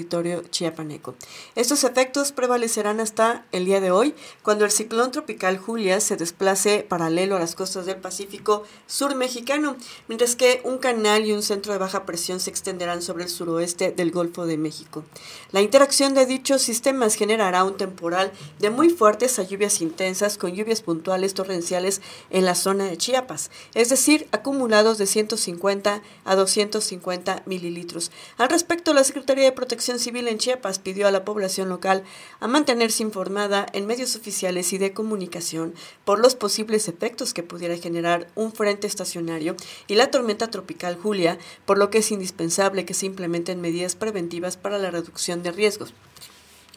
chiapaneco. 0.51 1.15
Estos 1.55 1.85
efectos 1.85 2.33
prevalecerán 2.33 3.01
hasta 3.01 3.45
el 3.53 3.65
día 3.65 3.81
de 3.81 3.91
hoy, 3.91 4.15
cuando 4.43 4.65
el 4.65 4.71
ciclón 4.71 5.11
tropical 5.11 5.59
Julia 5.59 6.01
se 6.01 6.17
desplace 6.17 6.85
paralelo 6.89 7.37
a 7.37 7.41
las 7.41 7.55
costas 7.55 7.87
del 7.87 7.97
Pacífico 7.97 8.65
sur 8.87 9.15
mexicano, 9.15 9.77
mientras 10.09 10.37
que 10.37 10.61
un 10.65 10.79
canal 10.79 11.25
y 11.25 11.33
un 11.33 11.43
centro 11.43 11.73
de 11.73 11.79
baja 11.79 12.05
presión 12.05 12.41
se 12.41 12.51
extenderán 12.51 13.03
sobre 13.03 13.25
el 13.25 13.31
suroeste 13.31 13.93
del 13.93 14.11
Golfo 14.11 14.47
de 14.47 14.59
México. 14.59 15.05
La 15.53 15.61
interacción 15.61 16.15
de 16.15 16.27
dichos 16.27 16.63
sistemas 16.63 17.15
generará 17.15 17.65
un 17.65 17.77
temporal 17.77 18.33
de 18.59 18.71
muy 18.71 18.91
fuertes 18.91 19.39
a 19.39 19.43
lluvias 19.43 19.81
intensas 19.81 20.39
con 20.39 20.55
lluvias 20.55 20.83
puntuales 20.83 21.35
torrenciales 21.35 22.01
en 22.31 22.45
la 22.45 22.55
zona 22.55 22.85
de 22.85 22.97
Chiapas, 22.97 23.51
es 23.75 23.89
decir, 23.89 24.27
acumulados 24.33 24.99
de 24.99 25.07
150 25.07 26.03
a 26.25 26.35
250 26.35 27.43
mililitros. 27.47 28.11
Al 28.39 28.49
respecto, 28.49 28.95
la 28.95 29.05
Secretaría 29.05 29.45
de 29.45 29.53
Protección 29.53 29.84
Civil 29.85 30.29
en 30.29 30.39
Chiapas 30.39 30.79
pidió 30.79 31.07
a 31.07 31.11
la 31.11 31.25
población 31.25 31.69
local 31.69 32.05
a 32.41 32.49
mantenerse 32.49 33.03
informada 33.03 33.67
en 33.75 33.87
medios 33.87 34.17
oficiales 34.17 34.73
y 34.73 34.79
de 34.79 34.93
comunicación 34.93 35.75
por 36.07 36.19
los 36.19 36.35
posibles 36.35 36.89
efectos 36.89 37.35
que 37.35 37.43
pudiera 37.43 37.77
generar 37.77 38.29
un 38.35 38.53
frente 38.53 38.87
estacionario 38.87 39.57
y 39.87 39.97
la 39.97 40.11
tormenta 40.11 40.51
tropical 40.51 40.97
Julia, 40.97 41.39
por 41.67 41.77
lo 41.77 41.91
que 41.91 41.99
es 41.99 42.11
indispensable 42.11 42.87
que 42.87 42.95
se 42.95 43.07
implementen 43.07 43.61
medidas 43.61 43.95
preventivas 43.95 44.57
para 44.57 44.79
la 44.79 44.91
reducción 44.91 45.43
de 45.43 45.53
riesgos. 45.53 45.93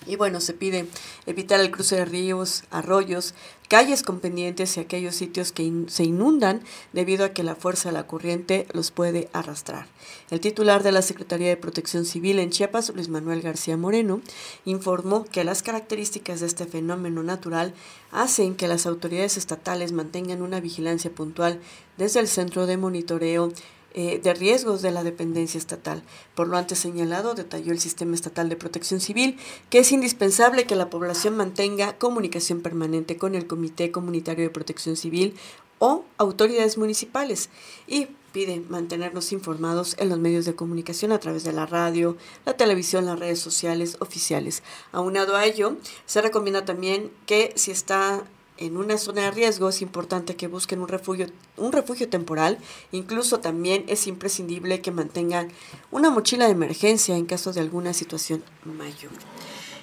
Y 0.06 0.16
bueno, 0.16 0.40
se 0.40 0.54
pide 0.54 0.88
evitar 1.26 1.60
el 1.60 1.72
cruce 1.72 1.96
de 1.96 2.06
ríos, 2.06 2.64
arroyos, 2.72 3.34
calles 3.68 4.04
con 4.04 4.20
pendientes 4.20 4.78
y 4.78 4.80
aquellos 4.80 5.16
sitios 5.16 5.52
que 5.52 5.72
se 5.88 6.04
inundan 6.04 6.62
debido 6.94 7.26
a 7.26 7.30
que 7.30 7.44
la 7.44 7.56
fuerza 7.56 7.90
de 7.90 7.94
la 7.94 8.08
corriente 8.08 8.68
los 8.74 8.92
puede 8.92 9.30
arrastrar. 9.34 9.88
El 10.30 10.40
titular 10.40 10.84
de 10.84 10.92
la 10.92 11.02
Secretaría 11.02 11.50
de 11.50 11.58
Protección 11.58 12.06
Civil 12.06 12.40
en 12.40 12.50
Chiapas, 12.50 12.92
Luis 12.96 13.10
Manuel 13.10 13.42
García 13.42 13.78
Moreno, 13.78 14.22
informó 14.66 15.26
que 15.26 15.44
las 15.44 15.64
características 15.64 16.40
de 16.40 16.48
este 16.48 16.66
fenómeno 16.66 17.24
natural 17.24 17.74
hacen 18.12 18.56
que 18.56 18.68
las 18.68 18.86
autoridades 18.86 19.38
estatales 19.38 19.92
mantengan 19.92 20.42
una 20.42 20.60
vigilancia 20.60 21.12
puntual 21.12 21.60
desde 21.98 22.20
el 22.20 22.28
Centro 22.28 22.68
de 22.68 22.78
Monitoreo 22.78 23.52
eh, 24.00 24.20
de 24.22 24.36
riesgos 24.36 24.84
de 24.84 24.92
la 24.92 25.04
dependencia 25.04 25.58
estatal. 25.58 26.04
Por 26.36 26.48
lo 26.48 26.56
antes 26.56 26.78
señalado, 26.78 27.34
detalló 27.34 27.72
el 27.72 27.80
Sistema 27.80 28.14
Estatal 28.14 28.48
de 28.48 28.56
Protección 28.56 29.00
Civil 29.00 29.40
que 29.72 29.80
es 29.80 29.92
indispensable 29.92 30.68
que 30.68 30.76
la 30.76 30.92
población 30.92 31.36
mantenga 31.36 31.98
comunicación 31.98 32.62
permanente 32.62 33.18
con 33.18 33.34
el 33.34 33.48
Comité 33.48 33.90
Comunitario 33.90 34.44
de 34.44 34.52
Protección 34.52 34.98
Civil 34.98 35.34
o 35.80 36.06
autoridades 36.20 36.78
municipales 36.78 37.50
y 37.88 38.10
pide 38.34 38.62
mantenernos 38.70 39.32
informados 39.32 39.96
en 39.98 40.10
los 40.10 40.20
medios 40.20 40.46
de 40.46 40.54
comunicación 40.54 41.12
a 41.12 41.20
través 41.20 41.44
de 41.44 41.54
la 41.54 41.66
radio, 41.66 42.18
la 42.46 42.54
televisión, 42.54 43.08
las 43.08 43.18
redes 43.18 43.40
sociales 43.40 43.98
oficiales. 44.00 44.62
Aunado 44.92 45.36
a 45.36 45.44
ello, 45.46 45.76
se 46.06 46.22
recomienda 46.22 46.66
también 46.66 47.10
que 47.26 47.52
si 47.56 47.72
está 47.72 48.24
en 48.58 48.78
una 48.78 48.98
zona 48.98 49.24
de 49.24 49.32
riesgo 49.32 49.70
es 49.70 49.82
importante 49.82 50.36
que 50.36 50.48
busquen 50.48 50.82
un 50.82 50.88
refugio, 50.88 51.28
un 51.58 51.72
refugio 51.72 52.10
temporal. 52.10 52.58
Incluso 52.92 53.40
también 53.40 53.86
es 53.88 54.08
imprescindible 54.08 54.82
que 54.82 54.92
mantengan 54.92 55.50
una 55.92 56.10
mochila 56.10 56.46
de 56.46 56.52
emergencia 56.52 57.16
en 57.16 57.26
caso 57.26 57.54
de 57.54 57.62
alguna 57.62 57.94
situación 57.94 58.44
mayor. 58.66 59.12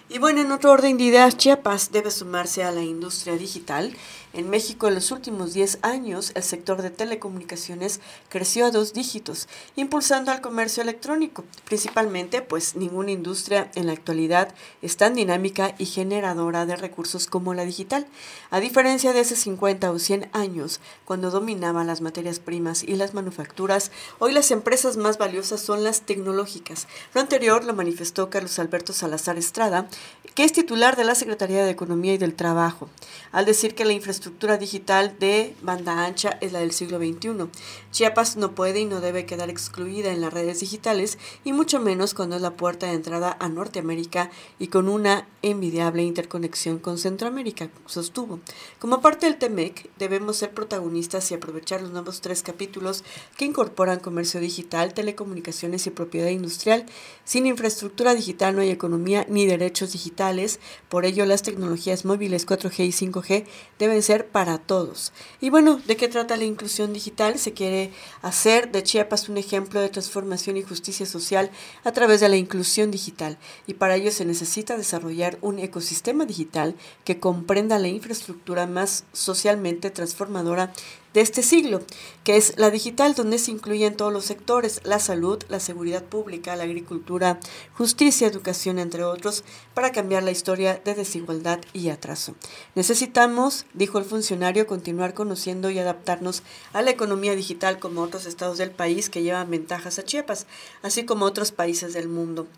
Y 0.09 0.19
bueno, 0.19 0.43
en 0.43 0.53
otro 0.53 0.71
orden 0.71 0.99
de 0.99 1.05
ideas, 1.05 1.37
Chiapas 1.37 1.91
debe 1.91 2.11
sumarse 2.11 2.63
a 2.63 2.71
la 2.71 2.83
industria 2.83 3.37
digital 3.37 3.97
en 4.35 4.51
México, 4.51 4.89
en 4.89 4.97
los 4.97 5.13
últimos 5.13 5.55
10 5.55 5.79
años, 5.83 6.33
el 6.35 6.43
sector 6.43 6.83
de 6.83 6.91
telecomunicaciones 6.91 8.01
creció 8.29 8.67
a 8.67 8.73
dos 8.73 8.93
dígitos, 8.93 9.47
impulsando 9.77 10.33
al 10.33 10.41
comercio 10.41 10.83
electrónico. 10.83 11.45
Principalmente, 11.65 12.43
pues 12.43 12.75
ninguna 12.75 13.13
industria 13.13 13.71
en 13.77 13.87
la 13.87 13.93
actualidad 13.93 14.53
es 14.83 14.97
tan 14.97 15.15
dinámica 15.15 15.77
y 15.79 15.87
generadora 15.87 16.67
de 16.67 16.75
recursos 16.75 17.29
como 17.29 17.55
la 17.55 17.65
digital. 17.65 18.09
A 18.51 18.59
diferencia 18.59 19.13
de 19.13 19.21
hace 19.21 19.37
50 19.37 19.93
o 19.93 20.01
100 20.01 20.29
años, 20.33 20.81
cuando 21.05 21.31
dominaban 21.31 21.87
las 21.87 22.01
materias 22.01 22.41
primas 22.41 22.83
y 22.83 22.97
las 22.97 23.15
manufacturas, 23.15 23.93
hoy 24.19 24.33
las 24.33 24.51
empresas 24.51 24.97
más 24.97 25.17
valiosas 25.17 25.61
son 25.61 25.85
las 25.85 26.01
tecnológicas. 26.01 26.89
Lo 27.15 27.21
anterior 27.21 27.65
lo 27.65 27.73
manifestó 27.73 28.31
Carlos 28.31 28.59
Alberto 28.59 28.93
Salazar 28.93 29.39
Estrada, 29.39 29.89
que 30.35 30.43
es 30.43 30.53
titular 30.53 30.97
de 30.97 31.05
la 31.05 31.15
Secretaría 31.15 31.65
de 31.65 31.71
Economía 31.71 32.15
y 32.15 32.19
del 32.19 32.35
Trabajo, 32.35 32.89
al 33.31 33.45
decir 33.45 33.75
que 33.75 33.85
la 33.85 33.93
infraestructura 33.93 34.25
estructura 34.25 34.57
digital 34.57 35.17
de 35.19 35.55
banda 35.61 36.07
ancha 36.07 36.39
es 36.41 36.53
la 36.53 36.61
del 36.61 36.73
siglo 36.73 36.97
XXI. 36.99 37.51
Chiapas 37.91 38.37
no 38.37 38.55
puede 38.55 38.81
y 38.81 38.85
no 38.87 39.03
debe 39.03 39.27
quedar 39.27 39.51
excluida 39.51 40.13
en 40.13 40.23
las 40.23 40.33
redes 40.33 40.61
digitales 40.61 41.19
y 41.45 41.53
mucho 41.53 41.79
menos 41.79 42.15
cuando 42.15 42.37
es 42.37 42.43
la 42.43 42.53
puerta 42.53 42.87
de 42.87 42.95
entrada 42.95 43.37
a 43.39 43.51
Norteamérica 43.51 44.31
y 44.59 44.69
con 44.69 44.89
una 44.89 45.29
envidiable 45.43 46.03
interconexión 46.03 46.79
con 46.79 46.97
Centroamérica, 46.97 47.69
sostuvo. 47.85 48.41
Como 48.79 49.03
parte 49.03 49.27
del 49.27 49.37
TEMEC, 49.37 49.91
debemos 49.99 50.39
ser 50.39 50.53
protagonistas 50.55 51.31
y 51.31 51.35
aprovechar 51.35 51.83
los 51.83 51.91
nuevos 51.91 52.23
tres 52.23 52.43
capítulos 52.43 53.05
que 53.37 53.45
incorporan 53.45 54.01
comercio 54.01 54.41
digital, 54.41 54.95
telecomunicaciones 54.95 55.87
y 55.87 55.91
propiedad 55.91 56.31
industrial. 56.31 56.87
Sin 57.25 57.45
infraestructura 57.45 58.15
digital 58.15 58.57
no 58.57 58.63
hay 58.63 58.71
economía 58.71 59.27
ni 59.29 59.45
derechos 59.45 59.84
digitales, 59.93 60.61
por 60.89 61.05
ello 61.05 61.27
las 61.27 61.43
tecnologías 61.43 62.05
móviles 62.05 62.47
4G 62.47 62.87
y 62.87 62.93
5G 62.93 63.45
deben 63.79 64.03
ser 64.03 64.29
para 64.29 64.59
todos. 64.59 65.13
Y 65.41 65.51
bueno, 65.51 65.81
¿de 65.87 65.97
qué 65.97 66.09
trata 66.09 66.37
la 66.37 66.45
inclusión 66.45 66.93
digital? 66.93 67.39
Se 67.39 67.53
quiere 67.53 67.91
hacer 68.23 68.71
de 68.73 68.83
Chiapas 68.83 69.29
un 69.29 69.37
ejemplo 69.37 69.81
de 69.81 69.89
transformación 69.89 70.57
y 70.57 70.63
justicia 70.63 71.07
social 71.07 71.51
a 71.85 71.93
través 71.93 72.21
de 72.21 72.29
la 72.29 72.37
inclusión 72.37 72.91
digital. 72.91 73.39
Y 73.67 73.75
para 73.75 73.97
ello 73.97 74.11
se 74.11 74.25
necesita 74.25 74.77
desarrollar 74.77 75.39
un 75.41 75.59
ecosistema 75.59 76.25
digital 76.25 76.75
que 77.05 77.21
comprenda 77.21 77.79
la 77.79 77.89
infraestructura 77.89 78.67
más 78.67 79.05
socialmente 79.13 79.91
transformadora 79.91 80.73
de 81.15 81.21
este 81.21 81.43
siglo, 81.45 81.81
que 82.25 82.37
es 82.37 82.59
la 82.59 82.71
digital, 82.71 83.15
donde 83.15 83.39
se 83.39 83.53
incluyen 83.53 83.97
todos 83.97 84.13
los 84.13 84.25
sectores, 84.25 84.81
la 84.83 84.99
salud, 84.99 85.43
la 85.49 85.61
seguridad 85.61 86.03
pública, 86.03 86.57
la 86.57 86.65
agricultura, 86.65 87.39
justicia, 87.73 88.27
educación, 88.27 88.81
entre 88.81 89.05
otros, 89.05 89.45
para 89.75 89.93
cambiar 89.93 90.25
la 90.25 90.33
historia 90.33 90.81
de 90.85 90.95
desigualdad 90.95 91.61
y 91.73 91.89
atraso. 91.91 92.35
Necesitamos, 92.75 93.65
dijo 93.75 93.99
el 93.99 94.05
funcionario, 94.05 94.67
continuar 94.67 95.15
conociendo 95.15 95.71
y 95.71 95.79
adaptarnos 95.79 96.43
a 96.73 96.83
la 96.83 96.91
economía 96.91 97.37
digital 97.37 97.79
como 97.79 98.03
otros 98.03 98.27
estados 98.27 98.59
del 98.59 98.73
país 98.73 99.09
que 99.09 99.23
llevan 99.23 99.51
ventajas 99.51 100.01
a 100.01 100.05
Chiapas, 100.05 100.47
así 100.83 101.05
como 101.05 101.27
otros 101.27 101.53
países 101.53 101.95
del 101.95 102.09
mundo. 102.09 102.49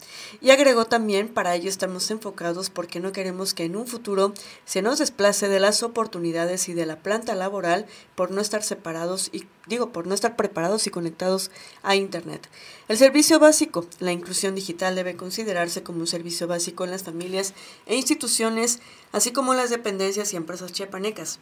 Y 0.41 0.49
agregó 0.49 0.87
también, 0.87 1.29
para 1.29 1.55
ello 1.55 1.69
estamos 1.69 2.11
enfocados 2.11 2.71
porque 2.71 3.01
no 3.01 3.13
queremos 3.13 3.53
que 3.53 3.65
en 3.65 3.77
un 3.77 3.87
futuro 3.87 4.33
se 4.65 4.81
nos 4.81 4.99
desplace 4.99 5.49
de 5.49 5.61
las 5.61 5.83
oportunidades 5.83 6.71
y 6.71 6.73
de 6.73 6.87
la 6.87 6.97
planta 6.97 7.35
laboral 7.35 7.85
por 8.15 8.31
no 8.31 8.46
estar 8.47 8.63
separados 8.63 9.29
y 9.33 9.47
digo, 9.67 9.93
por 9.93 10.07
no 10.07 10.15
estar 10.15 10.37
preparados 10.37 10.87
y 10.87 10.91
conectados 10.91 11.51
a 11.83 11.95
Internet. 11.95 12.49
El 12.89 12.97
servicio 12.97 13.39
básico, 13.39 13.87
la 14.01 14.13
inclusión 14.13 14.55
digital 14.55 14.95
debe 14.95 15.17
considerarse 15.17 15.83
como 15.83 16.01
un 16.01 16.07
servicio 16.07 16.47
básico 16.47 16.85
en 16.85 16.91
las 16.91 17.05
familias 17.05 17.53
e 17.87 17.97
instituciones, 17.97 18.81
así 19.13 19.33
como 19.33 19.55
las 19.55 19.71
dependencias 19.71 20.33
y 20.33 20.37
empresas 20.37 20.73
chiapanecas. 20.73 21.39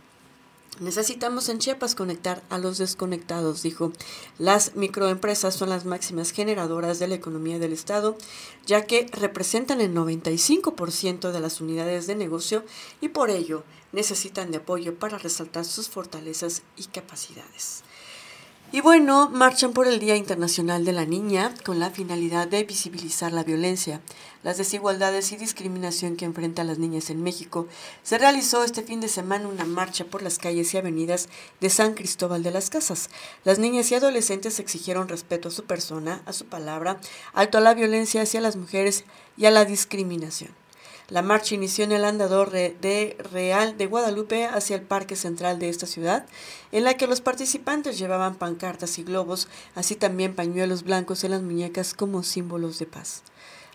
Necesitamos 0.81 1.49
en 1.49 1.61
Chiapas 1.61 1.95
conectar 1.95 2.43
a 2.50 2.59
los 2.59 2.78
desconectados, 2.78 3.62
dijo. 3.62 3.93
Las 4.38 4.75
microempresas 4.75 5.54
son 5.54 5.71
las 5.71 5.85
máximas 5.85 6.33
generadoras 6.33 6.99
de 6.99 7.07
la 7.07 7.14
economía 7.14 7.61
del 7.61 7.73
Estado, 7.73 8.16
ya 8.66 8.85
que 8.85 9.07
representan 9.12 9.81
el 9.81 9.95
95% 9.95 11.31
de 11.31 11.40
las 11.40 11.61
unidades 11.61 12.09
de 12.09 12.16
negocio 12.16 12.64
y 13.00 13.11
por 13.11 13.31
ello 13.31 13.62
necesitan 13.93 14.50
de 14.50 14.59
apoyo 14.59 14.97
para 14.99 15.19
resaltar 15.19 15.64
sus 15.64 15.88
fortalezas 15.88 16.62
y 16.76 16.85
capacidades. 16.87 17.85
Y 18.73 18.81
bueno, 18.81 19.31
marchan 19.31 19.73
por 19.73 19.87
el 19.87 20.00
Día 20.00 20.16
Internacional 20.16 20.85
de 20.85 20.93
la 20.93 21.04
Niña 21.04 21.54
con 21.64 21.78
la 21.78 21.90
finalidad 21.90 22.49
de 22.49 22.64
visibilizar 22.64 23.33
la 23.33 23.45
violencia, 23.45 24.00
las 24.45 24.59
desigualdades 24.59 25.33
y 25.33 25.37
discriminación 25.37 26.15
que 26.15 26.27
enfrentan 26.27 26.69
las 26.69 26.79
niñas 26.79 27.11
en 27.11 27.23
México. 27.23 27.67
Se 28.05 28.19
realizó 28.19 28.63
este 28.63 28.83
fin 28.83 29.01
de 29.01 29.09
semana 29.09 29.49
una 29.49 29.65
marcha 29.65 30.05
por 30.05 30.23
las 30.23 30.39
calles 30.39 30.73
y 30.73 30.77
avenidas 30.77 31.29
de 31.61 31.71
San 31.71 31.95
Cristóbal 31.95 32.45
de 32.45 32.53
las 32.53 32.71
Casas. 32.71 33.11
Las 33.43 33.59
niñas 33.59 33.91
y 33.91 33.97
adolescentes 33.97 34.61
exigieron 34.61 35.09
respeto 35.09 35.49
a 35.49 35.51
su 35.53 35.65
persona, 35.65 36.23
a 36.27 36.33
su 36.33 36.45
palabra, 36.45 37.01
alto 37.33 37.59
a 37.59 37.63
la 37.63 37.75
violencia 37.75 38.23
hacia 38.23 38.41
las 38.41 38.55
mujeres 38.55 39.05
y 39.37 39.47
a 39.47 39.51
la 39.51 39.65
discriminación. 39.65 40.63
La 41.11 41.21
marcha 41.21 41.55
inició 41.55 41.85
en 41.85 41.93
el 41.93 42.05
andador 42.05 42.51
de 42.51 43.17
Real 43.31 43.77
de 43.77 43.87
Guadalupe 43.87 44.47
hacia 44.47 44.77
el 44.77 44.83
Parque 44.83 45.17
Central 45.17 45.59
de 45.59 45.69
esta 45.69 45.87
ciudad, 45.87 46.27
en 46.73 46.85
la 46.85 46.95
que 46.97 47.07
los 47.07 47.21
participantes 47.21 47.99
llevaban 47.99 48.37
pancartas 48.37 48.99
y 48.99 49.05
globos, 49.05 49.49
así 49.75 49.97
también 49.97 50.35
pañuelos 50.35 50.83
blancos 50.83 51.23
en 51.23 51.33
las 51.33 51.43
muñecas 51.43 51.93
como 51.93 52.23
símbolos 52.23 52.79
de 52.79 52.87
paz. 52.87 53.23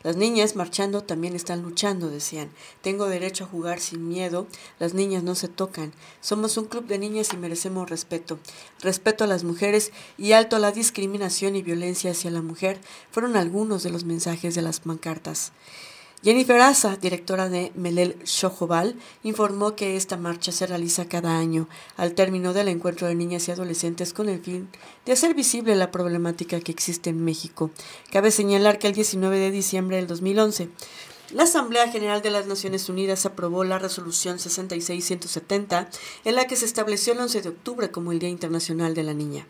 Las 0.02 0.16
niñas 0.16 0.56
marchando 0.56 1.04
también 1.04 1.36
están 1.36 1.62
luchando, 1.62 2.10
decían. 2.10 2.50
Tengo 2.82 3.08
derecho 3.08 3.44
a 3.44 3.48
jugar 3.48 3.82
sin 3.82 4.08
miedo. 4.08 4.48
Las 4.80 4.94
niñas 4.94 5.24
no 5.24 5.36
se 5.36 5.50
tocan. 5.50 5.92
Somos 6.22 6.56
un 6.58 6.66
club 6.66 6.86
de 6.88 6.98
niñas 6.98 7.34
y 7.34 7.38
merecemos 7.38 7.90
respeto. 7.90 8.40
Respeto 8.80 9.26
a 9.26 9.28
las 9.28 9.44
mujeres 9.44 9.92
y 10.18 10.32
alto 10.32 10.56
a 10.56 10.60
la 10.60 10.72
discriminación 10.72 11.58
y 11.58 11.64
violencia 11.64 12.12
hacia 12.12 12.32
la 12.32 12.42
mujer 12.42 12.80
fueron 13.12 13.36
algunos 13.36 13.84
de 13.84 13.90
los 13.90 14.06
mensajes 14.06 14.56
de 14.56 14.62
las 14.62 14.80
pancartas. 14.80 15.52
Jennifer 16.22 16.60
Asa, 16.60 16.98
directora 16.98 17.48
de 17.48 17.72
Melel 17.76 18.18
Shojobal, 18.26 18.98
informó 19.24 19.78
que 19.78 19.96
esta 19.96 20.18
marcha 20.18 20.52
se 20.52 20.68
realiza 20.68 21.08
cada 21.08 21.38
año 21.38 21.70
al 21.96 22.14
término 22.14 22.52
del 22.52 22.68
encuentro 22.68 23.08
de 23.08 23.16
niñas 23.16 23.48
y 23.48 23.52
adolescentes 23.52 24.12
con 24.12 24.28
el 24.28 24.42
fin 24.42 24.68
de 25.06 25.14
hacer 25.14 25.34
visible 25.34 25.78
la 25.78 25.92
problemática 25.92 26.60
que 26.60 26.74
existe 26.74 27.10
en 27.10 27.24
México. 27.24 27.72
Cabe 28.12 28.32
señalar 28.32 28.80
que 28.80 28.88
el 28.88 28.94
19 28.94 29.40
de 29.40 29.52
diciembre 29.52 29.96
del 29.96 30.08
2011, 30.08 30.68
la 31.32 31.44
Asamblea 31.44 31.90
General 31.90 32.22
de 32.22 32.32
las 32.32 32.48
Naciones 32.48 32.90
Unidas 32.90 33.26
aprobó 33.26 33.64
la 33.64 33.80
resolución 33.80 34.40
66-170 34.40 35.88
en 36.26 36.36
la 36.36 36.48
que 36.48 36.58
se 36.58 36.66
estableció 36.66 37.14
el 37.14 37.20
11 37.20 37.44
de 37.44 37.50
octubre 37.50 37.92
como 37.92 38.12
el 38.12 38.20
Día 38.20 38.30
Internacional 38.30 38.94
de 38.94 39.04
la 39.04 39.14
Niña. 39.14 39.48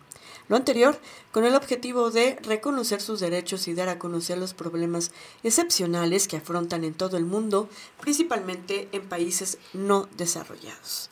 Lo 0.50 0.56
anterior 0.56 1.00
con 1.32 1.46
el 1.46 1.56
objetivo 1.56 2.10
de 2.10 2.38
reconocer 2.42 3.02
sus 3.02 3.20
derechos 3.20 3.68
y 3.68 3.76
dar 3.76 3.88
a 3.88 4.00
conocer 4.00 4.38
los 4.40 4.56
problemas 4.56 5.12
excepcionales 5.44 6.28
que 6.28 6.38
afrontan 6.38 6.84
en 6.84 6.96
todo 6.96 7.18
el 7.18 7.26
mundo, 7.26 7.70
principalmente 8.02 8.90
en 8.92 9.08
países 9.08 9.60
no 9.74 10.10
desarrollados. 10.18 11.12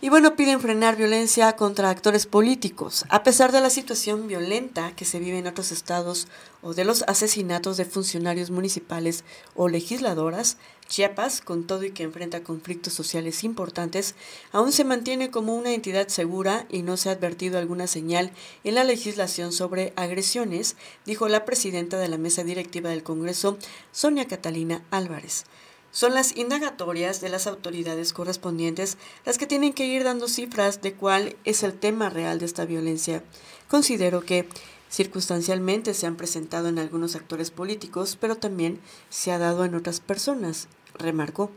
Y 0.00 0.10
bueno, 0.10 0.36
piden 0.36 0.60
frenar 0.60 0.94
violencia 0.94 1.56
contra 1.56 1.90
actores 1.90 2.26
políticos. 2.26 3.04
A 3.08 3.24
pesar 3.24 3.50
de 3.50 3.60
la 3.60 3.68
situación 3.68 4.28
violenta 4.28 4.94
que 4.94 5.04
se 5.04 5.18
vive 5.18 5.38
en 5.38 5.48
otros 5.48 5.72
estados 5.72 6.28
o 6.62 6.72
de 6.72 6.84
los 6.84 7.02
asesinatos 7.08 7.76
de 7.76 7.84
funcionarios 7.84 8.50
municipales 8.52 9.24
o 9.56 9.68
legisladoras, 9.68 10.56
Chiapas, 10.86 11.40
con 11.40 11.66
todo 11.66 11.82
y 11.82 11.90
que 11.90 12.04
enfrenta 12.04 12.44
conflictos 12.44 12.92
sociales 12.92 13.42
importantes, 13.42 14.14
aún 14.52 14.70
se 14.70 14.84
mantiene 14.84 15.32
como 15.32 15.56
una 15.56 15.74
entidad 15.74 16.06
segura 16.06 16.64
y 16.70 16.82
no 16.82 16.96
se 16.96 17.08
ha 17.08 17.12
advertido 17.12 17.58
alguna 17.58 17.88
señal 17.88 18.30
en 18.62 18.76
la 18.76 18.84
legislación 18.84 19.52
sobre 19.52 19.92
agresiones, 19.96 20.76
dijo 21.06 21.26
la 21.26 21.44
presidenta 21.44 21.98
de 21.98 22.08
la 22.08 22.18
mesa 22.18 22.44
directiva 22.44 22.90
del 22.90 23.02
Congreso, 23.02 23.58
Sonia 23.90 24.28
Catalina 24.28 24.84
Álvarez. 24.92 25.44
Son 25.90 26.14
las 26.14 26.36
indagatorias 26.36 27.20
de 27.20 27.30
las 27.30 27.46
autoridades 27.46 28.12
correspondientes 28.12 28.98
las 29.24 29.38
que 29.38 29.46
tienen 29.46 29.72
que 29.72 29.86
ir 29.86 30.04
dando 30.04 30.28
cifras 30.28 30.82
de 30.82 30.92
cuál 30.92 31.36
es 31.44 31.62
el 31.62 31.72
tema 31.72 32.10
real 32.10 32.38
de 32.38 32.46
esta 32.46 32.66
violencia. 32.66 33.24
Considero 33.68 34.20
que 34.20 34.46
circunstancialmente 34.90 35.94
se 35.94 36.06
han 36.06 36.16
presentado 36.16 36.68
en 36.68 36.78
algunos 36.78 37.16
actores 37.16 37.50
políticos, 37.50 38.16
pero 38.20 38.36
también 38.36 38.80
se 39.08 39.32
ha 39.32 39.38
dado 39.38 39.64
en 39.64 39.74
otras 39.74 40.00
personas, 40.00 40.68
remarcó. 40.94 41.50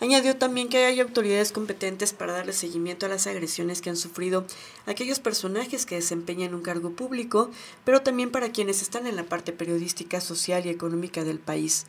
Añadió 0.00 0.36
también 0.36 0.68
que 0.68 0.86
hay 0.86 1.00
autoridades 1.00 1.52
competentes 1.52 2.14
para 2.14 2.32
darle 2.32 2.54
seguimiento 2.54 3.06
a 3.06 3.10
las 3.10 3.26
agresiones 3.26 3.82
que 3.82 3.90
han 3.90 3.96
sufrido 3.96 4.46
aquellos 4.86 5.20
personajes 5.20 5.84
que 5.84 5.96
desempeñan 5.96 6.54
un 6.54 6.62
cargo 6.62 6.90
público, 6.92 7.50
pero 7.84 8.02
también 8.02 8.30
para 8.30 8.50
quienes 8.50 8.80
están 8.80 9.06
en 9.06 9.16
la 9.16 9.24
parte 9.24 9.52
periodística, 9.52 10.20
social 10.20 10.64
y 10.64 10.70
económica 10.70 11.22
del 11.24 11.38
país. 11.38 11.86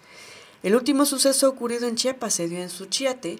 El 0.63 0.76
último 0.76 1.06
suceso 1.06 1.50
ocurrido 1.50 1.88
en 1.88 1.95
Chiapas 1.95 2.36
se 2.36 2.47
dio 2.47 2.60
en 2.60 2.69
Suchiate. 2.69 3.39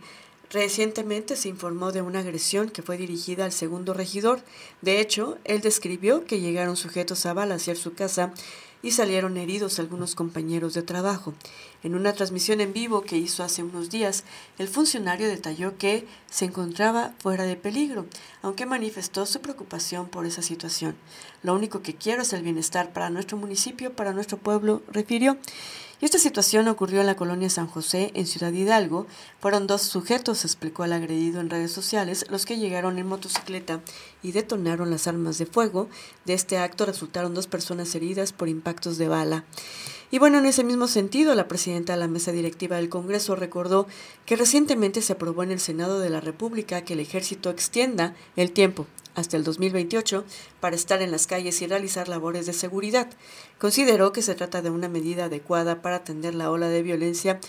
Recientemente 0.50 1.36
se 1.36 1.50
informó 1.50 1.92
de 1.92 2.02
una 2.02 2.20
agresión 2.20 2.70
que 2.70 2.82
fue 2.82 2.98
dirigida 2.98 3.46
al 3.46 3.52
segundo 3.52 3.94
regidor. 3.94 4.42
De 4.82 5.00
hecho, 5.00 5.38
él 5.44 5.62
describió 5.62 6.26
que 6.26 6.40
llegaron 6.40 6.76
sujetos 6.76 7.28
a 7.28 7.34
balasear 7.34 7.78
su 7.78 7.94
casa 7.94 8.34
y 8.82 8.92
salieron 8.92 9.38
heridos 9.38 9.78
algunos 9.78 10.16
compañeros 10.16 10.74
de 10.74 10.82
trabajo. 10.82 11.36
En 11.84 11.94
una 11.94 12.14
transmisión 12.14 12.60
en 12.60 12.74
vivo 12.74 13.04
que 13.04 13.18
hizo 13.18 13.44
hace 13.44 13.62
unos 13.62 13.92
días, 13.92 14.24
el 14.58 14.68
funcionario 14.68 15.28
detalló 15.28 15.78
que 15.78 16.08
se 16.30 16.46
encontraba 16.46 17.14
fuera 17.20 17.44
de 17.44 17.56
peligro, 17.56 18.08
aunque 18.42 18.66
manifestó 18.66 19.28
su 19.28 19.42
preocupación 19.42 20.10
por 20.10 20.26
esa 20.26 20.42
situación. 20.42 20.96
Lo 21.44 21.54
único 21.54 21.84
que 21.84 21.96
quiero 21.96 22.24
es 22.24 22.34
el 22.34 22.42
bienestar 22.42 22.92
para 22.94 23.12
nuestro 23.12 23.38
municipio, 23.38 23.94
para 23.94 24.12
nuestro 24.12 24.40
pueblo, 24.40 24.82
refirió. 24.88 25.38
Y 26.02 26.06
esta 26.06 26.18
situación 26.18 26.68
ocurrió 26.68 27.02
en 27.02 27.06
la 27.06 27.16
colonia 27.16 27.48
San 27.52 27.68
José, 27.68 28.10
en 28.16 28.26
Ciudad 28.26 28.52
Hidalgo. 28.52 29.06
Fueron 29.40 29.68
dos 29.68 29.84
sujetos, 29.84 30.44
explicó 30.46 30.84
el 30.84 30.94
agredido 30.94 31.40
en 31.40 31.52
redes 31.52 31.72
sociales, 31.72 32.26
los 32.30 32.48
que 32.48 32.58
llegaron 32.58 32.98
en 32.98 33.06
motocicleta 33.06 33.82
y 34.24 34.32
detonaron 34.32 34.90
las 34.90 35.06
armas 35.06 35.38
de 35.38 35.46
fuego. 35.46 35.90
De 36.26 36.34
este 36.34 36.58
acto 36.58 36.88
resultaron 36.88 37.36
dos 37.36 37.46
personas 37.46 37.94
heridas 37.94 38.34
por 38.34 38.50
impactos 38.50 38.98
de 38.98 39.10
bala. 39.10 39.46
Y 40.12 40.20
bueno, 40.20 40.40
en 40.40 40.46
ese 40.46 40.66
mismo 40.66 40.88
sentido, 40.88 41.34
la 41.36 41.48
presidenta 41.48 41.94
de 41.94 42.00
la 42.00 42.10
mesa 42.10 42.34
directiva 42.34 42.76
del 42.76 42.90
Congreso 42.90 43.38
recordó 43.38 43.88
que 44.26 44.36
recientemente 44.36 45.02
se 45.02 45.14
aprobó 45.14 45.42
en 45.44 45.52
el 45.52 45.62
Senado 45.62 46.00
de 46.00 46.10
la 46.10 46.20
República 46.20 46.82
que 46.82 46.94
el 46.94 47.00
ejército 47.00 47.50
extienda 47.50 48.14
el 48.36 48.52
tiempo 48.52 48.88
hasta 49.16 49.38
el 49.38 49.46
2028 49.46 50.26
para 50.60 50.76
estar 50.76 51.02
en 51.02 51.12
las 51.12 51.28
calles 51.28 51.62
y 51.62 51.68
realizar 51.68 52.10
labores 52.10 52.46
de 52.46 52.54
seguridad. 52.54 53.10
Consideró 53.58 54.12
que 54.12 54.22
se 54.22 54.36
trata 54.36 54.62
de 54.62 54.70
una 54.70 54.90
medida 54.90 55.26
adecuada 55.26 55.82
para 55.82 55.98
atender 55.98 56.36
la 56.36 56.52
ola 56.52 56.68
de 56.68 56.84
violencia 56.84 57.40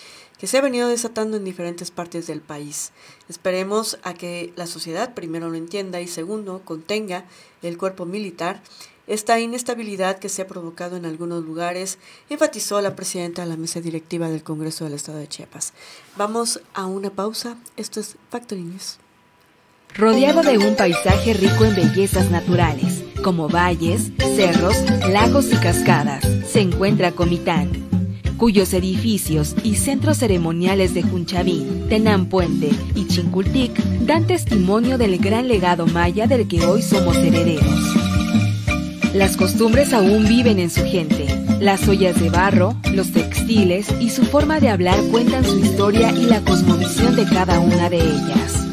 que 0.42 0.48
se 0.48 0.59
ha 0.59 0.61
venido 0.61 0.88
desatando 0.88 1.37
en 1.37 1.44
diferentes 1.44 1.92
partes 1.92 2.26
del 2.26 2.40
país. 2.40 2.90
Esperemos 3.28 4.00
a 4.02 4.12
que 4.12 4.52
la 4.57 4.66
sociedad 4.66 5.14
primero 5.14 5.48
lo 5.48 5.55
entienda 5.55 6.00
y 6.00 6.09
segundo 6.09 6.62
contenga 6.64 7.26
el 7.62 7.78
cuerpo 7.78 8.07
militar 8.07 8.61
esta 9.07 9.38
inestabilidad 9.38 10.18
que 10.18 10.28
se 10.28 10.42
ha 10.42 10.48
provocado 10.48 10.96
en 10.96 11.07
algunos 11.07 11.44
lugares, 11.44 11.98
enfatizó 12.28 12.81
la 12.81 12.96
presidenta 12.96 13.42
de 13.42 13.50
la 13.50 13.57
mesa 13.57 13.81
directiva 13.81 14.28
del 14.31 14.42
Congreso 14.42 14.83
del 14.83 14.94
Estado 14.94 15.18
de 15.18 15.28
Chiapas. 15.28 15.74
Vamos 16.16 16.61
a 16.74 16.87
una 16.87 17.11
pausa. 17.11 17.57
Esto 17.76 18.00
es 18.00 18.16
Factory 18.28 18.62
News. 18.62 18.98
Rodeado 19.94 20.42
de 20.42 20.59
un 20.59 20.74
paisaje 20.74 21.35
rico 21.35 21.64
en 21.64 21.76
bellezas 21.76 22.33
naturales, 22.33 23.05
como 23.22 23.48
valles, 23.48 24.11
cerros, 24.35 24.76
lagos 25.09 25.52
y 25.52 25.57
cascadas, 25.59 26.24
se 26.50 26.62
encuentra 26.62 27.12
Comitán 27.12 28.01
cuyos 28.42 28.74
edificios 28.74 29.55
y 29.62 29.76
centros 29.76 30.18
ceremoniales 30.18 30.94
de 30.94 31.05
Junchavín, 31.05 31.87
Tenán 31.88 32.26
Puente 32.26 32.70
y 32.96 33.07
Chincultic 33.07 33.72
dan 34.00 34.26
testimonio 34.26 34.98
del 34.98 35.18
gran 35.18 35.46
legado 35.46 35.87
maya 35.87 36.26
del 36.26 36.48
que 36.48 36.66
hoy 36.66 36.83
somos 36.83 37.16
herederos. 37.18 37.94
Las 39.14 39.37
costumbres 39.37 39.92
aún 39.92 40.26
viven 40.26 40.59
en 40.59 40.70
su 40.70 40.85
gente. 40.85 41.28
Las 41.61 41.87
ollas 41.87 42.20
de 42.20 42.31
barro, 42.31 42.74
los 42.92 43.12
textiles 43.12 43.87
y 44.00 44.11
su 44.11 44.24
forma 44.24 44.59
de 44.59 44.70
hablar 44.70 44.98
cuentan 45.12 45.44
su 45.44 45.61
historia 45.61 46.11
y 46.11 46.24
la 46.24 46.40
cosmovisión 46.40 47.14
de 47.14 47.26
cada 47.26 47.61
una 47.61 47.90
de 47.90 48.00
ellas. 48.00 48.66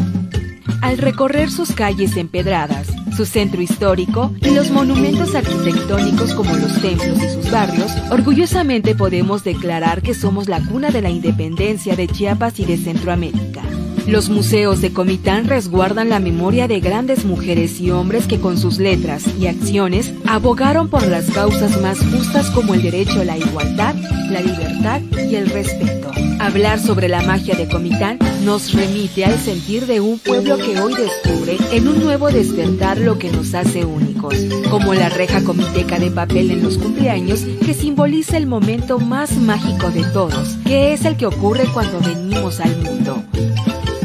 Al 0.82 0.98
recorrer 0.98 1.52
sus 1.52 1.74
calles 1.74 2.18
empedradas, 2.18 2.88
su 3.20 3.26
centro 3.26 3.62
histórico 3.62 4.34
y 4.42 4.52
los 4.52 4.72
monumentos 4.72 5.36
arquitectónicos 5.36 6.34
como 6.34 6.56
los 6.56 6.82
templos 6.82 7.22
y 7.22 7.28
sus 7.28 7.52
barrios, 7.52 7.92
orgullosamente 8.10 8.96
podemos 8.96 9.44
declarar 9.44 10.02
que 10.02 10.14
somos 10.14 10.48
la 10.48 10.66
cuna 10.66 10.90
de 10.90 11.02
la 11.02 11.10
independencia 11.10 11.98
de 11.98 12.08
Chiapas 12.08 12.62
y 12.62 12.66
de 12.66 12.78
Centroamérica. 12.78 13.62
Los 14.10 14.30
museos 14.30 14.82
de 14.82 14.92
Comitán 14.92 15.48
resguardan 15.48 16.10
la 16.10 16.20
memoria 16.20 16.68
de 16.68 16.80
grandes 16.80 17.26
mujeres 17.26 17.80
y 17.80 17.92
hombres 17.92 18.26
que 18.26 18.40
con 18.40 18.58
sus 18.58 18.80
letras 18.80 19.24
y 19.40 19.46
acciones 19.46 20.12
abogaron 20.26 20.90
por 20.90 21.06
las 21.06 21.30
causas 21.30 21.80
más 21.80 22.00
justas 22.00 22.50
como 22.50 22.74
el 22.74 22.82
derecho 22.82 23.22
a 23.22 23.26
la 23.26 23.38
igualdad, 23.38 23.94
la 24.32 24.42
libertad 24.42 25.02
y 25.30 25.36
el 25.36 25.48
respeto. 25.52 26.10
Hablar 26.40 26.80
sobre 26.80 27.08
la 27.08 27.22
magia 27.22 27.54
de 27.56 27.68
Comitán 27.68 28.18
nos 28.44 28.74
remite 28.74 29.26
al 29.26 29.38
sentir 29.38 29.86
de 29.86 30.00
un 30.00 30.18
pueblo 30.18 30.58
que 30.58 30.80
hoy 30.80 30.96
descubre 30.96 31.58
en 31.72 31.88
un 31.88 32.04
nuevo 32.04 32.32
despertar 32.32 32.98
lo 32.98 33.20
que 33.20 33.32
nos 33.32 33.54
hace 33.54 33.86
únicos, 33.86 34.34
como 34.72 34.96
la 34.96 35.10
reja 35.10 35.44
comiteca 35.44 36.00
de 36.00 36.10
papel 36.10 36.50
en 36.50 36.64
los 36.64 36.80
cumpleaños 36.80 37.42
que 37.64 37.76
simboliza 37.76 38.38
el 38.38 38.48
momento 38.48 39.00
más 39.00 39.38
mágico 39.38 39.92
de 39.92 40.04
todos, 40.06 40.58
que 40.66 40.94
es 40.94 41.06
el 41.06 41.16
que 41.16 41.28
ocurre 41.28 41.66
cuando 41.72 42.00
venimos 42.00 42.60
al 42.60 42.76
mundo. 42.78 43.24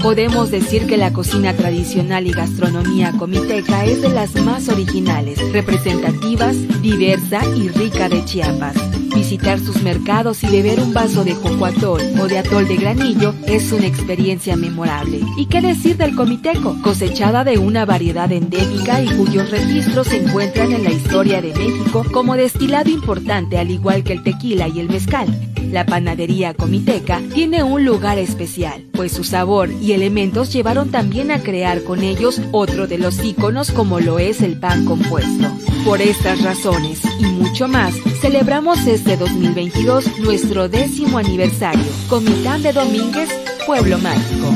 Podemos 0.05 0.51
decir 0.51 0.87
que 0.87 0.99
la 0.99 1.15
cocina 1.15 1.55
tradicional 1.55 2.27
y 2.27 2.33
gastronomía 2.33 3.13
comiteca 3.13 3.87
es 3.87 4.03
de 4.03 4.11
las 4.11 4.35
más 4.35 4.69
originales, 4.69 5.41
representativas, 5.51 6.55
diversa 6.83 7.41
y 7.57 7.69
rica 7.69 8.11
de 8.11 8.23
Chiapas. 8.23 8.77
Visitar 9.15 9.59
sus 9.59 9.83
mercados 9.83 10.45
y 10.45 10.49
beber 10.49 10.81
un 10.81 10.93
vaso 10.93 11.25
de 11.25 11.35
jocoatol 11.35 12.03
o 12.21 12.29
de 12.29 12.37
atol 12.37 12.69
de 12.69 12.77
granillo 12.77 13.35
es 13.47 13.73
una 13.73 13.87
experiencia 13.87 14.57
memorable. 14.57 15.21
¿Y 15.39 15.47
qué 15.47 15.63
decir 15.63 15.97
del 15.97 16.15
comiteco? 16.15 16.77
Cosechada 16.83 17.43
de 17.43 17.57
una 17.57 17.87
variedad 17.87 18.31
endémica 18.31 19.03
y 19.03 19.07
cuyos 19.07 19.51
registros 19.51 20.09
se 20.09 20.19
encuentran 20.19 20.73
en 20.73 20.85
la 20.85 20.91
historia 20.91 21.41
de 21.41 21.55
México 21.55 22.05
como 22.13 22.37
destilado 22.37 22.91
importante 22.91 23.57
al 23.57 23.71
igual 23.71 24.05
que 24.05 24.13
el 24.13 24.23
tequila 24.23 24.69
y 24.69 24.81
el 24.81 24.91
mezcal. 24.91 25.54
La 25.71 25.87
panadería 25.87 26.55
comiteca 26.55 27.21
tiene 27.33 27.63
un 27.63 27.85
lugar 27.85 28.19
especial, 28.19 28.85
pues 28.93 29.13
su 29.13 29.25
sabor 29.25 29.71
y 29.71 29.93
elementos 29.93 30.53
llevaron 30.53 30.91
también 30.91 31.31
a 31.31 31.41
crear 31.43 31.83
con 31.83 32.03
ellos 32.03 32.41
otro 32.53 32.87
de 32.87 32.99
los 32.99 33.23
íconos 33.25 33.71
como 33.71 34.01
lo 34.01 34.19
es 34.19 34.41
el 34.43 34.59
pan 34.59 34.85
compuesto. 34.85 35.49
Por 35.85 36.01
estas 36.01 36.43
razones 36.43 37.01
y 37.19 37.25
mucho 37.25 37.69
más, 37.69 37.95
celebramos 38.21 38.87
este 38.87 39.17
2022 39.17 40.19
nuestro 40.21 40.69
décimo 40.69 41.19
aniversario. 41.19 41.85
Comitán 42.09 42.63
de 42.63 42.73
Domínguez, 42.73 43.29
Pueblo 43.67 43.99
Mágico. 43.99 44.55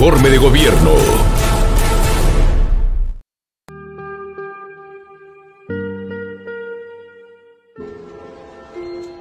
Informe 0.00 0.30
de 0.30 0.38
gobierno. 0.38 0.92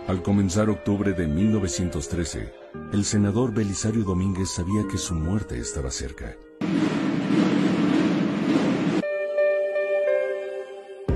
Al 0.07 0.21
comenzar 0.21 0.69
octubre 0.69 1.13
de 1.13 1.25
1913, 1.25 2.53
el 2.93 3.05
senador 3.05 3.55
Belisario 3.55 4.03
Domínguez 4.03 4.51
sabía 4.51 4.83
que 4.91 4.99
su 4.99 5.15
muerte 5.15 5.57
estaba 5.57 5.89
cerca. 5.89 6.37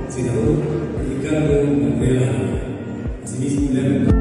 Senador 0.09 0.57
Ricardo 1.07 1.63
Mandela, 1.65 2.31
asimismo 3.23 4.20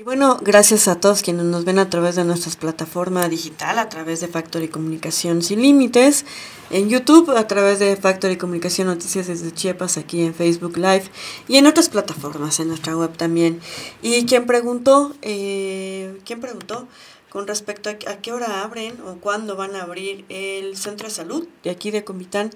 Y 0.00 0.02
bueno, 0.02 0.38
gracias 0.40 0.88
a 0.88 0.98
todos 0.98 1.20
quienes 1.20 1.44
nos 1.44 1.66
ven 1.66 1.78
a 1.78 1.90
través 1.90 2.16
de 2.16 2.24
nuestra 2.24 2.50
plataforma 2.58 3.28
digital, 3.28 3.78
a 3.78 3.90
través 3.90 4.20
de 4.20 4.28
Factory 4.28 4.68
Comunicación 4.68 5.42
Sin 5.42 5.60
Límites, 5.60 6.24
en 6.70 6.88
YouTube, 6.88 7.36
a 7.36 7.46
través 7.46 7.80
de 7.80 7.94
Factory 7.96 8.38
Comunicación 8.38 8.86
Noticias 8.86 9.26
desde 9.26 9.52
Chiapas, 9.52 9.98
aquí 9.98 10.22
en 10.22 10.32
Facebook 10.32 10.78
Live 10.78 11.04
y 11.48 11.58
en 11.58 11.66
otras 11.66 11.90
plataformas, 11.90 12.60
en 12.60 12.68
nuestra 12.68 12.96
web 12.96 13.14
también. 13.14 13.60
Y 14.00 14.24
quien 14.24 14.46
preguntó, 14.46 15.14
eh, 15.20 16.18
¿quién 16.24 16.40
preguntó? 16.40 16.88
Con 17.28 17.46
respecto 17.46 17.90
a 17.90 17.94
qué 17.94 18.32
hora 18.32 18.62
abren 18.62 18.98
o 19.06 19.16
cuándo 19.16 19.54
van 19.54 19.76
a 19.76 19.82
abrir 19.82 20.24
el 20.30 20.78
centro 20.78 21.08
de 21.08 21.14
salud 21.14 21.46
de 21.62 21.68
aquí 21.68 21.90
de 21.90 22.04
Comitán, 22.04 22.48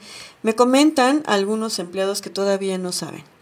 me 0.43 0.55
comentan 0.55 1.23
algunos 1.27 1.79
empleados 1.79 2.23
que 2.23 2.31
todavía 2.31 2.79
no 2.79 2.91
saben. 2.91 3.34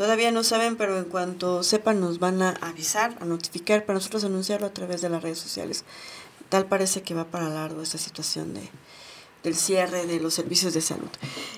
Todavía 0.00 0.32
no 0.32 0.44
saben, 0.44 0.76
pero 0.76 0.96
en 0.96 1.04
cuanto 1.04 1.62
sepan 1.62 2.00
nos 2.00 2.18
van 2.18 2.40
a 2.40 2.52
avisar, 2.62 3.18
a 3.20 3.26
notificar 3.26 3.84
para 3.84 3.98
nosotros 3.98 4.24
anunciarlo 4.24 4.66
a 4.66 4.72
través 4.72 5.02
de 5.02 5.10
las 5.10 5.22
redes 5.22 5.38
sociales. 5.38 5.84
Tal 6.48 6.64
parece 6.64 7.02
que 7.02 7.12
va 7.12 7.26
para 7.26 7.50
largo 7.50 7.82
esta 7.82 7.98
situación 7.98 8.54
de, 8.54 8.62
del 9.44 9.54
cierre 9.54 10.06
de 10.06 10.18
los 10.18 10.32
servicios 10.32 10.72
de 10.72 10.80
salud. 10.80 11.10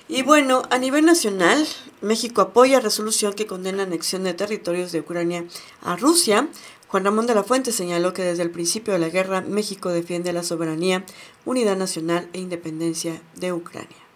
Y 0.08 0.22
bueno, 0.22 0.64
a 0.70 0.78
nivel 0.78 1.04
nacional, 1.04 1.64
México 2.00 2.40
apoya 2.40 2.80
resolución 2.80 3.32
que 3.34 3.46
condena 3.46 3.84
anexión 3.84 4.24
de 4.24 4.34
territorios 4.34 4.90
de 4.90 4.98
Ucrania 4.98 5.44
a 5.80 5.94
Rusia. 5.94 6.48
Juan 6.88 7.04
Ramón 7.04 7.28
de 7.28 7.36
la 7.36 7.44
Fuente 7.44 7.70
señaló 7.70 8.12
que 8.12 8.24
desde 8.24 8.42
el 8.42 8.50
principio 8.50 8.92
de 8.92 8.98
la 8.98 9.08
guerra 9.08 9.42
México 9.42 9.90
defiende 9.90 10.32
la 10.32 10.42
soberanía, 10.42 11.04
unidad 11.44 11.76
nacional 11.76 12.28
e 12.32 12.40
independencia 12.40 13.22
de 13.36 13.52
Ucrania. 13.52 14.11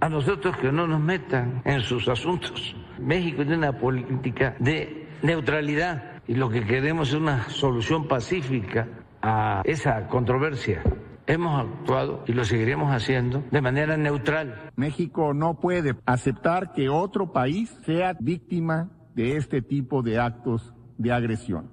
A 0.00 0.08
nosotros 0.08 0.56
que 0.58 0.70
no 0.70 0.86
nos 0.86 1.00
metan 1.00 1.62
en 1.64 1.80
sus 1.80 2.08
asuntos. 2.08 2.76
México 2.98 3.38
tiene 3.38 3.58
una 3.58 3.78
política 3.78 4.54
de 4.58 5.08
neutralidad 5.22 6.22
y 6.26 6.34
lo 6.34 6.48
que 6.48 6.64
queremos 6.64 7.08
es 7.08 7.14
una 7.14 7.48
solución 7.48 8.06
pacífica 8.08 8.88
a 9.22 9.62
esa 9.64 10.06
controversia. 10.08 10.82
hemos 11.26 11.58
actuado 11.58 12.22
y 12.26 12.32
lo 12.32 12.44
seguiremos 12.44 12.92
haciendo 12.92 13.42
de 13.50 13.62
manera 13.62 13.96
neutral. 13.96 14.70
México 14.76 15.32
no 15.32 15.58
puede 15.58 15.96
aceptar 16.04 16.72
que 16.72 16.90
otro 16.90 17.32
país 17.32 17.74
sea 17.86 18.14
víctima 18.20 18.90
de 19.14 19.36
este 19.36 19.62
tipo 19.62 20.02
de 20.02 20.18
actos 20.18 20.74
de 20.98 21.12
agresión. 21.12 21.70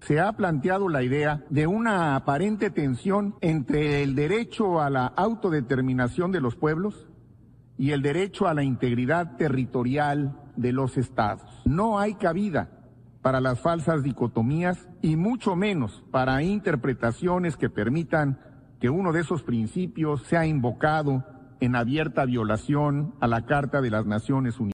Se 0.00 0.20
ha 0.20 0.32
planteado 0.32 0.88
la 0.88 1.02
idea 1.02 1.44
de 1.50 1.66
una 1.66 2.16
aparente 2.16 2.70
tensión 2.70 3.34
entre 3.40 4.02
el 4.02 4.14
derecho 4.14 4.80
a 4.80 4.90
la 4.90 5.06
autodeterminación 5.06 6.32
de 6.32 6.40
los 6.40 6.56
pueblos 6.56 7.08
y 7.82 7.90
el 7.90 8.00
derecho 8.00 8.46
a 8.46 8.54
la 8.54 8.62
integridad 8.62 9.34
territorial 9.34 10.38
de 10.54 10.70
los 10.70 10.96
estados. 10.96 11.50
No 11.64 11.98
hay 11.98 12.14
cabida 12.14 12.70
para 13.22 13.40
las 13.40 13.58
falsas 13.58 14.04
dicotomías 14.04 14.88
y 15.00 15.16
mucho 15.16 15.56
menos 15.56 16.04
para 16.12 16.44
interpretaciones 16.44 17.56
que 17.56 17.70
permitan 17.70 18.38
que 18.78 18.88
uno 18.88 19.10
de 19.10 19.22
esos 19.22 19.42
principios 19.42 20.22
sea 20.22 20.46
invocado 20.46 21.24
en 21.58 21.74
abierta 21.74 22.24
violación 22.24 23.16
a 23.18 23.26
la 23.26 23.46
Carta 23.46 23.80
de 23.80 23.90
las 23.90 24.06
Naciones 24.06 24.60
Unidas. 24.60 24.71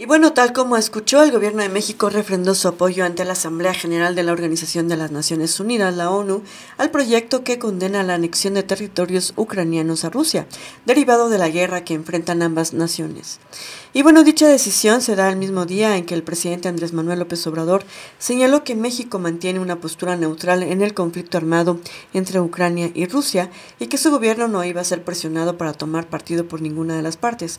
Y 0.00 0.06
bueno, 0.06 0.32
tal 0.32 0.52
como 0.52 0.76
escuchó, 0.76 1.24
el 1.24 1.32
gobierno 1.32 1.60
de 1.60 1.68
México 1.68 2.08
refrendó 2.08 2.54
su 2.54 2.68
apoyo 2.68 3.04
ante 3.04 3.24
la 3.24 3.32
Asamblea 3.32 3.74
General 3.74 4.14
de 4.14 4.22
la 4.22 4.30
Organización 4.30 4.86
de 4.86 4.96
las 4.96 5.10
Naciones 5.10 5.58
Unidas, 5.58 5.96
la 5.96 6.12
ONU, 6.12 6.44
al 6.76 6.92
proyecto 6.92 7.42
que 7.42 7.58
condena 7.58 8.04
la 8.04 8.14
anexión 8.14 8.54
de 8.54 8.62
territorios 8.62 9.32
ucranianos 9.34 10.04
a 10.04 10.10
Rusia, 10.10 10.46
derivado 10.86 11.28
de 11.30 11.38
la 11.38 11.48
guerra 11.48 11.82
que 11.82 11.94
enfrentan 11.94 12.42
ambas 12.42 12.74
naciones. 12.74 13.40
Y 13.92 14.02
bueno, 14.02 14.22
dicha 14.22 14.46
decisión 14.46 15.00
se 15.00 15.16
da 15.16 15.30
el 15.30 15.36
mismo 15.36 15.66
día 15.66 15.96
en 15.96 16.06
que 16.06 16.14
el 16.14 16.22
presidente 16.22 16.68
Andrés 16.68 16.92
Manuel 16.92 17.18
López 17.18 17.44
Obrador 17.48 17.82
señaló 18.20 18.62
que 18.62 18.76
México 18.76 19.18
mantiene 19.18 19.58
una 19.58 19.80
postura 19.80 20.14
neutral 20.14 20.62
en 20.62 20.82
el 20.82 20.94
conflicto 20.94 21.38
armado 21.38 21.80
entre 22.14 22.38
Ucrania 22.38 22.92
y 22.94 23.06
Rusia 23.06 23.50
y 23.80 23.88
que 23.88 23.98
su 23.98 24.12
gobierno 24.12 24.46
no 24.46 24.62
iba 24.62 24.80
a 24.80 24.84
ser 24.84 25.02
presionado 25.02 25.58
para 25.58 25.72
tomar 25.72 26.06
partido 26.06 26.46
por 26.46 26.60
ninguna 26.60 26.94
de 26.94 27.02
las 27.02 27.16
partes. 27.16 27.58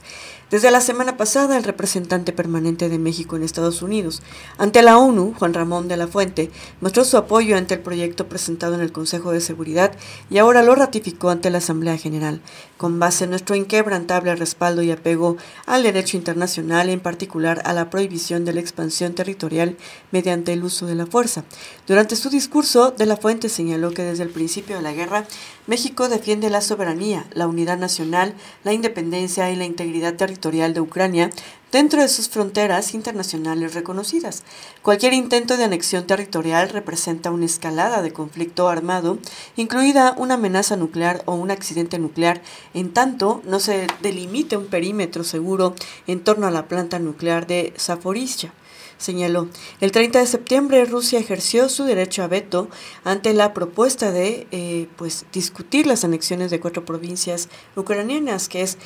Desde 0.52 0.71
la 0.71 0.82
semana 0.82 1.17
pasada, 1.17 1.58
el 1.58 1.63
representante 1.63 2.29
permanente 2.34 2.89
de 2.89 3.00
México 3.00 3.36
en 3.36 3.44
Estados 3.44 3.82
Unidos 3.82 4.22
ante 4.58 4.82
la 4.82 4.98
ONU, 4.98 5.34
Juan 5.38 5.54
Ramón 5.54 5.88
de 5.88 5.98
la 5.98 6.08
Fuente, 6.08 6.52
mostró 6.82 7.06
su 7.06 7.18
apoyo 7.18 7.58
ante 7.58 7.76
el 7.76 7.80
proyecto 7.82 8.28
presentado 8.28 8.76
en 8.76 8.82
el 8.82 8.92
Consejo 8.92 9.32
de 9.32 9.42
Seguridad 9.42 9.92
y 10.30 10.38
ahora 10.38 10.63
lo 10.63 10.76
ratificó 10.76 11.30
ante 11.30 11.50
la 11.50 11.60
Asamblea 11.60 11.98
General, 11.98 12.42
con 12.78 13.00
base 13.00 13.26
en 13.26 13.32
nuestro 13.32 13.56
inquebrantable 13.56 14.36
respaldo 14.36 14.82
y 14.82 14.92
apego 14.92 15.38
al 15.65 15.84
derecho 15.84 16.18
internacional, 16.18 16.89
en 16.89 17.00
particular 17.00 17.62
a 17.65 17.74
la 17.74 17.89
prohibición 17.89 18.46
de 18.46 18.54
la 18.54 18.60
expansión 18.60 19.13
territorial 19.13 19.78
mediante 20.12 20.54
el 20.54 20.63
uso 20.63 20.86
de 20.86 20.96
la 20.96 21.06
fuerza. 21.06 21.44
Durante 21.88 22.15
su 22.15 22.30
discurso, 22.30 22.92
De 22.92 23.06
la 23.06 23.18
Fuente 23.18 23.50
señaló 23.50 23.92
que 23.92 24.04
desde 24.04 24.24
el 24.24 24.30
principio 24.30 24.78
de 24.78 24.82
la 24.82 24.94
guerra, 24.94 25.26
México 25.68 26.10
defiende 26.10 26.50
la 26.50 26.62
soberanía, 26.62 27.28
la 27.34 27.48
unidad 27.48 27.78
nacional, 27.78 28.34
la 28.63 28.74
independencia 28.74 29.52
y 29.52 29.56
la 29.56 29.65
integridad 29.65 30.15
territorial 30.15 30.74
de 30.74 30.82
Ucrania 30.82 31.30
dentro 31.71 32.01
de 32.01 32.10
sus 32.10 32.29
fronteras 32.29 32.93
internacionales 32.93 33.73
reconocidas. 33.73 34.43
Cualquier 34.82 35.13
intento 35.13 35.58
de 35.58 35.63
anexión 35.63 36.08
territorial 36.08 36.69
representa 36.69 37.32
una 37.32 37.45
escalada 37.45 38.01
de 38.01 38.13
conflicto 38.13 38.69
armado, 38.69 39.19
incluida 39.55 40.13
una 40.17 40.36
amenaza 40.36 40.75
nuclear 40.75 41.21
o 41.25 41.36
un 41.36 41.51
accidente 41.51 41.99
nuclear, 41.99 42.41
en 42.73 42.91
tanto 42.93 43.41
no 43.45 43.60
se 43.60 43.88
delimite 44.01 44.58
un 44.58 44.67
perímetro 44.67 45.23
seguro 45.23 45.75
en 46.08 46.21
torno 46.23 46.47
a 46.47 46.51
la 46.51 46.67
planta 46.67 46.99
nuclear 46.99 47.47
de 47.47 47.73
Zaporizhia 47.77 48.53
señaló. 48.99 49.47
El 49.79 49.91
30 49.91 50.19
de 50.19 50.27
septiembre 50.27 50.86
Rusia 50.86 51.19
ejerció 51.19 51.69
su 51.69 51.86
derecho 51.86 52.21
a 52.21 52.27
veto 52.27 52.69
ante 53.03 53.34
la 53.34 53.53
propuesta 53.53 54.12
de 54.12 54.45
eh, 54.51 54.88
pues, 54.97 55.25
discutir 55.32 55.88
las 55.88 56.03
anexiones 56.03 56.51
de 56.51 56.60
cuatro 56.60 56.86
provincias 56.86 57.49
ucranianas, 57.75 58.49
que 58.49 58.62
es 58.62 58.77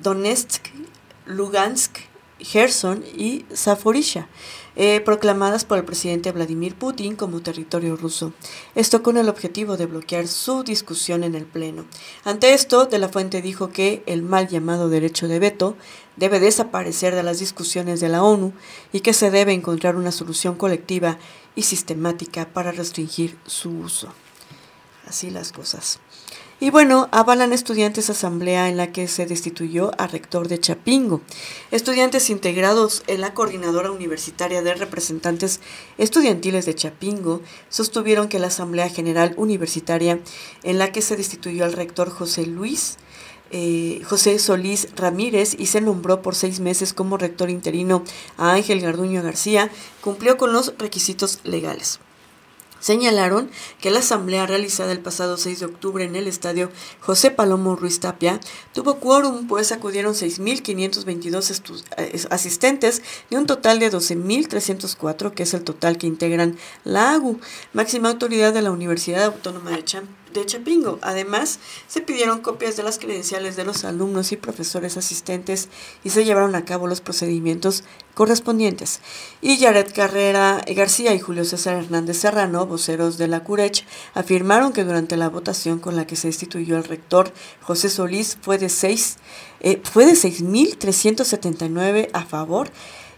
Donetsk, 0.00 0.68
Lugansk, 1.26 1.98
Gerson 2.40 3.04
y 3.16 3.44
Zaporizhia, 3.54 4.28
eh, 4.76 5.00
proclamadas 5.00 5.64
por 5.64 5.78
el 5.78 5.84
presidente 5.84 6.30
Vladimir 6.32 6.74
Putin 6.74 7.16
como 7.16 7.40
territorio 7.40 7.96
ruso. 7.96 8.32
Esto 8.74 9.02
con 9.02 9.16
el 9.16 9.28
objetivo 9.28 9.76
de 9.76 9.86
bloquear 9.86 10.28
su 10.28 10.62
discusión 10.62 11.24
en 11.24 11.34
el 11.34 11.44
Pleno. 11.44 11.84
Ante 12.24 12.54
esto, 12.54 12.86
De 12.86 12.98
la 12.98 13.08
Fuente 13.08 13.42
dijo 13.42 13.70
que 13.70 14.02
el 14.06 14.22
mal 14.22 14.48
llamado 14.48 14.88
derecho 14.88 15.26
de 15.26 15.38
veto 15.38 15.76
debe 16.16 16.40
desaparecer 16.40 17.14
de 17.14 17.22
las 17.22 17.38
discusiones 17.40 18.00
de 18.00 18.08
la 18.08 18.22
ONU 18.22 18.52
y 18.92 19.00
que 19.00 19.12
se 19.12 19.30
debe 19.30 19.52
encontrar 19.52 19.96
una 19.96 20.12
solución 20.12 20.54
colectiva 20.54 21.18
y 21.56 21.62
sistemática 21.62 22.48
para 22.52 22.70
restringir 22.72 23.36
su 23.46 23.70
uso. 23.70 24.12
Así 25.06 25.30
las 25.30 25.52
cosas. 25.52 26.00
Y 26.60 26.70
bueno, 26.70 27.08
avalan 27.12 27.52
estudiantes 27.52 28.10
asamblea 28.10 28.68
en 28.68 28.76
la 28.76 28.90
que 28.90 29.06
se 29.06 29.26
destituyó 29.26 29.92
a 29.96 30.08
rector 30.08 30.48
de 30.48 30.58
Chapingo. 30.58 31.20
Estudiantes 31.70 32.30
integrados 32.30 33.04
en 33.06 33.20
la 33.20 33.32
coordinadora 33.32 33.92
universitaria 33.92 34.60
de 34.60 34.74
representantes 34.74 35.60
estudiantiles 35.98 36.66
de 36.66 36.74
Chapingo 36.74 37.42
sostuvieron 37.68 38.28
que 38.28 38.40
la 38.40 38.48
Asamblea 38.48 38.88
General 38.88 39.34
Universitaria 39.36 40.18
en 40.64 40.78
la 40.78 40.90
que 40.90 41.00
se 41.00 41.16
destituyó 41.16 41.64
al 41.64 41.74
rector 41.74 42.10
José 42.10 42.44
Luis 42.46 42.98
eh, 43.50 44.02
José 44.04 44.38
Solís 44.38 44.88
Ramírez 44.94 45.54
y 45.58 45.66
se 45.66 45.80
nombró 45.80 46.20
por 46.20 46.34
seis 46.34 46.60
meses 46.60 46.92
como 46.92 47.16
rector 47.16 47.48
interino 47.48 48.04
a 48.36 48.52
Ángel 48.52 48.80
Garduño 48.80 49.22
García, 49.22 49.70
cumplió 50.02 50.36
con 50.36 50.52
los 50.52 50.74
requisitos 50.76 51.38
legales. 51.44 51.98
Señalaron 52.80 53.50
que 53.80 53.90
la 53.90 54.00
asamblea 54.00 54.46
realizada 54.46 54.92
el 54.92 55.00
pasado 55.00 55.36
6 55.36 55.60
de 55.60 55.66
octubre 55.66 56.04
en 56.04 56.16
el 56.16 56.28
estadio 56.28 56.70
José 57.00 57.30
Palomo 57.30 57.76
Ruiz 57.76 58.00
Tapia 58.00 58.40
tuvo 58.72 59.00
quórum, 59.00 59.46
pues 59.46 59.72
acudieron 59.72 60.14
6.522 60.14 61.84
eh, 61.96 62.20
asistentes 62.30 63.02
de 63.30 63.36
un 63.36 63.46
total 63.46 63.78
de 63.78 63.90
12.304, 63.90 65.32
que 65.32 65.42
es 65.42 65.54
el 65.54 65.64
total 65.64 65.98
que 65.98 66.06
integran 66.06 66.56
la 66.84 67.12
AGU, 67.12 67.40
máxima 67.72 68.08
autoridad 68.10 68.52
de 68.52 68.62
la 68.62 68.70
Universidad 68.70 69.24
Autónoma 69.24 69.70
de 69.70 69.84
Champ 69.84 70.17
de 70.32 70.46
Chapingo. 70.46 70.98
Además, 71.02 71.58
se 71.86 72.00
pidieron 72.00 72.40
copias 72.40 72.76
de 72.76 72.82
las 72.82 72.98
credenciales 72.98 73.56
de 73.56 73.64
los 73.64 73.84
alumnos 73.84 74.32
y 74.32 74.36
profesores 74.36 74.96
asistentes 74.96 75.68
y 76.04 76.10
se 76.10 76.24
llevaron 76.24 76.54
a 76.54 76.64
cabo 76.64 76.86
los 76.86 77.00
procedimientos 77.00 77.84
correspondientes. 78.14 79.00
Y 79.40 79.58
Yaret 79.58 79.92
Carrera 79.92 80.60
García 80.74 81.14
y 81.14 81.20
Julio 81.20 81.44
César 81.44 81.76
Hernández 81.76 82.18
Serrano, 82.18 82.66
voceros 82.66 83.18
de 83.18 83.28
la 83.28 83.44
CURECH, 83.44 83.84
afirmaron 84.14 84.72
que 84.72 84.84
durante 84.84 85.16
la 85.16 85.28
votación 85.28 85.78
con 85.78 85.96
la 85.96 86.06
que 86.06 86.16
se 86.16 86.28
instituyó 86.28 86.76
el 86.76 86.84
rector 86.84 87.32
José 87.62 87.88
Solís 87.88 88.38
fue 88.40 88.58
de 88.58 88.68
6 88.68 89.16
eh, 89.60 89.80
fue 89.82 90.06
de 90.06 90.12
6.379 90.12 92.10
a 92.12 92.24
favor 92.24 92.70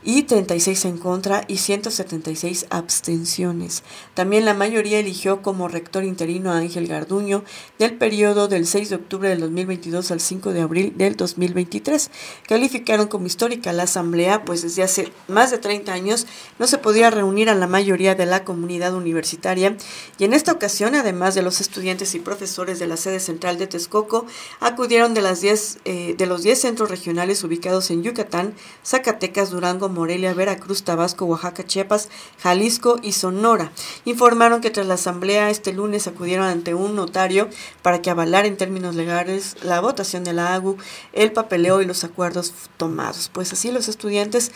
y 0.03 0.23
36 0.23 0.85
en 0.87 0.99
contra 0.99 1.45
y 1.49 1.59
176 1.59 2.67
abstenciones. 2.71 3.83
También 4.15 4.45
la 4.45 4.55
mayoría 4.55 4.99
eligió 4.99 5.43
como 5.43 5.69
rector 5.69 6.05
interino 6.05 6.53
a 6.53 6.59
Ángel 6.59 6.87
Garduño 6.87 7.45
del 7.79 7.95
periodo 7.95 8.49
del 8.49 8.67
6 8.67 8.91
de 8.91 8.97
octubre 8.97 9.29
del 9.29 9.41
2022 9.41 10.11
al 10.11 10.21
5 10.21 10.53
de 10.53 10.61
abril 10.63 10.95
del 10.97 11.17
2023. 11.17 12.11
Calificaron 12.47 13.09
como 13.09 13.27
histórica 13.27 13.73
la 13.73 13.85
asamblea, 13.85 14.45
pues 14.45 14.63
desde 14.63 14.83
hace 14.83 15.13
más 15.29 15.51
de 15.51 15.59
30 15.59 15.93
años 15.93 16.27
no 16.59 16.67
se 16.67 16.79
podía 16.79 17.11
reunir 17.11 17.51
a 17.51 17.55
la 17.55 17.67
mayoría 17.67 18.15
de 18.15 18.27
la 18.27 18.45
comunidad 18.45 18.95
universitaria 18.95 19.77
y 20.19 20.25
en 20.25 20.33
esta 20.33 20.53
ocasión, 20.53 20.95
además 20.95 21.35
de 21.35 21.43
los 21.43 21.61
estudiantes 21.61 22.15
y 22.15 22.21
profesores 22.21 22.79
de 22.79 22.87
la 22.87 22.97
sede 22.97 23.21
central 23.21 23.59
de 23.59 23.67
Texcoco, 23.67 24.27
acudieron 24.61 25.15
de, 25.15 25.23
las 25.23 25.41
10, 25.41 25.81
eh, 25.85 26.15
de 26.17 26.27
los 26.27 26.43
10 26.43 26.61
centros 26.61 26.91
regionales 26.91 27.43
ubicados 27.45 27.91
en 27.91 28.03
Yucatán, 28.03 28.55
Zacatecas, 28.85 29.51
Durango, 29.51 29.90
Morelia, 29.91 30.35
Veracruz, 30.35 30.83
Tabasco, 30.83 31.25
Oaxaca, 31.27 31.67
Chiapas, 31.67 32.09
Jalisco 32.39 32.99
y 33.03 33.13
Sonora. 33.13 33.73
Informaron 34.05 34.61
que 34.61 34.71
tras 34.71 34.87
la 34.87 34.95
asamblea 34.95 35.51
este 35.51 35.73
lunes 35.73 36.07
acudieron 36.07 36.47
ante 36.47 36.75
un 36.75 36.97
notario 36.97 37.49
para 37.83 38.01
que 38.01 38.11
avalara 38.11 38.47
en 38.47 38.57
términos 38.57 38.95
legales 38.95 39.57
la 39.63 39.81
votación 39.81 40.25
de 40.25 40.33
la 40.33 40.55
AGU, 40.55 40.77
el 41.13 41.33
papeleo 41.33 41.83
y 41.83 41.87
los 41.87 42.05
acuerdos 42.05 42.53
tomados. 42.77 43.31
Pues 43.33 43.53
así 43.53 43.71
los 43.71 43.89
estudiantes 43.89 44.53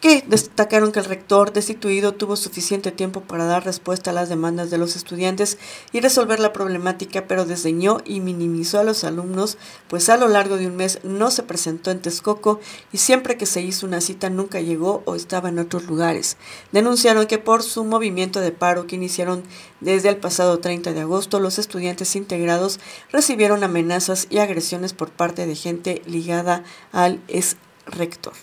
que 0.00 0.22
destacaron 0.26 0.92
que 0.92 1.00
el 1.00 1.06
rector 1.06 1.52
destituido 1.52 2.12
tuvo 2.12 2.36
suficiente 2.36 2.92
tiempo 2.92 3.22
para 3.22 3.46
dar 3.46 3.64
respuesta 3.64 4.10
a 4.10 4.14
las 4.14 4.28
demandas 4.28 4.70
de 4.70 4.78
los 4.78 4.94
estudiantes 4.94 5.58
y 5.92 6.00
resolver 6.00 6.38
la 6.38 6.52
problemática, 6.52 7.26
pero 7.26 7.44
desdeñó 7.44 7.98
y 8.04 8.20
minimizó 8.20 8.78
a 8.78 8.84
los 8.84 9.02
alumnos, 9.04 9.58
pues 9.88 10.08
a 10.08 10.16
lo 10.16 10.28
largo 10.28 10.56
de 10.56 10.66
un 10.66 10.76
mes 10.76 11.00
no 11.02 11.30
se 11.30 11.42
presentó 11.42 11.90
en 11.90 12.00
Texcoco 12.00 12.60
y 12.92 12.98
siempre 12.98 13.36
que 13.36 13.46
se 13.46 13.60
hizo 13.60 13.86
una 13.86 14.00
cita 14.00 14.30
nunca 14.30 14.60
llegó 14.60 15.02
o 15.04 15.14
estaba 15.14 15.48
en 15.48 15.58
otros 15.58 15.84
lugares. 15.84 16.36
Denunciaron 16.70 17.26
que 17.26 17.38
por 17.38 17.62
su 17.62 17.84
movimiento 17.84 18.40
de 18.40 18.52
paro 18.52 18.86
que 18.86 18.96
iniciaron 18.96 19.42
desde 19.80 20.10
el 20.10 20.16
pasado 20.16 20.58
30 20.60 20.92
de 20.92 21.00
agosto, 21.00 21.40
los 21.40 21.58
estudiantes 21.58 22.14
integrados 22.14 22.78
recibieron 23.10 23.64
amenazas 23.64 24.28
y 24.30 24.38
agresiones 24.38 24.92
por 24.92 25.10
parte 25.10 25.46
de 25.46 25.56
gente 25.56 26.02
ligada 26.06 26.62
al 26.92 27.20
ex 27.28 27.56
rector 27.86 28.34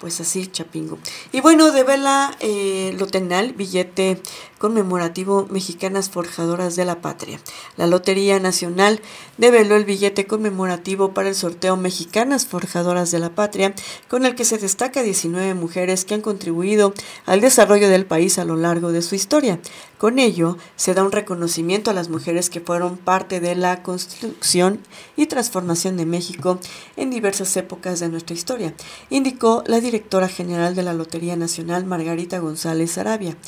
pues 0.00 0.20
así, 0.20 0.46
Chapingo. 0.46 0.98
Y 1.30 1.42
bueno, 1.42 1.70
de 1.72 1.84
vela 1.84 2.34
eh, 2.40 2.96
lotenal, 2.98 3.52
billete 3.52 4.20
conmemorativo 4.60 5.46
Mexicanas 5.50 6.10
Forjadoras 6.10 6.76
de 6.76 6.84
la 6.84 7.00
Patria. 7.00 7.40
La 7.78 7.86
Lotería 7.86 8.38
Nacional 8.38 9.00
develó 9.38 9.74
el 9.74 9.86
billete 9.86 10.26
conmemorativo 10.26 11.14
para 11.14 11.30
el 11.30 11.34
sorteo 11.34 11.78
Mexicanas 11.78 12.44
Forjadoras 12.44 13.10
de 13.10 13.20
la 13.20 13.30
Patria, 13.30 13.74
con 14.08 14.26
el 14.26 14.34
que 14.34 14.44
se 14.44 14.58
destaca 14.58 15.02
19 15.02 15.54
mujeres 15.54 16.04
que 16.04 16.12
han 16.12 16.20
contribuido 16.20 16.92
al 17.24 17.40
desarrollo 17.40 17.88
del 17.88 18.04
país 18.04 18.38
a 18.38 18.44
lo 18.44 18.54
largo 18.54 18.92
de 18.92 19.00
su 19.00 19.14
historia. 19.14 19.58
Con 19.96 20.18
ello, 20.18 20.58
se 20.76 20.92
da 20.92 21.04
un 21.04 21.12
reconocimiento 21.12 21.90
a 21.90 21.94
las 21.94 22.10
mujeres 22.10 22.50
que 22.50 22.60
fueron 22.60 22.98
parte 22.98 23.40
de 23.40 23.54
la 23.54 23.82
construcción 23.82 24.80
y 25.16 25.24
transformación 25.24 25.96
de 25.96 26.04
México 26.04 26.58
en 26.98 27.08
diversas 27.08 27.56
épocas 27.56 27.98
de 28.00 28.10
nuestra 28.10 28.34
historia, 28.34 28.74
indicó 29.08 29.64
la 29.66 29.80
directora 29.80 30.28
general 30.28 30.74
de 30.74 30.82
la 30.82 30.92
Lotería 30.92 31.36
Nacional, 31.36 31.86
Margarita 31.86 32.40
González 32.40 32.98
Arabia. 32.98 33.38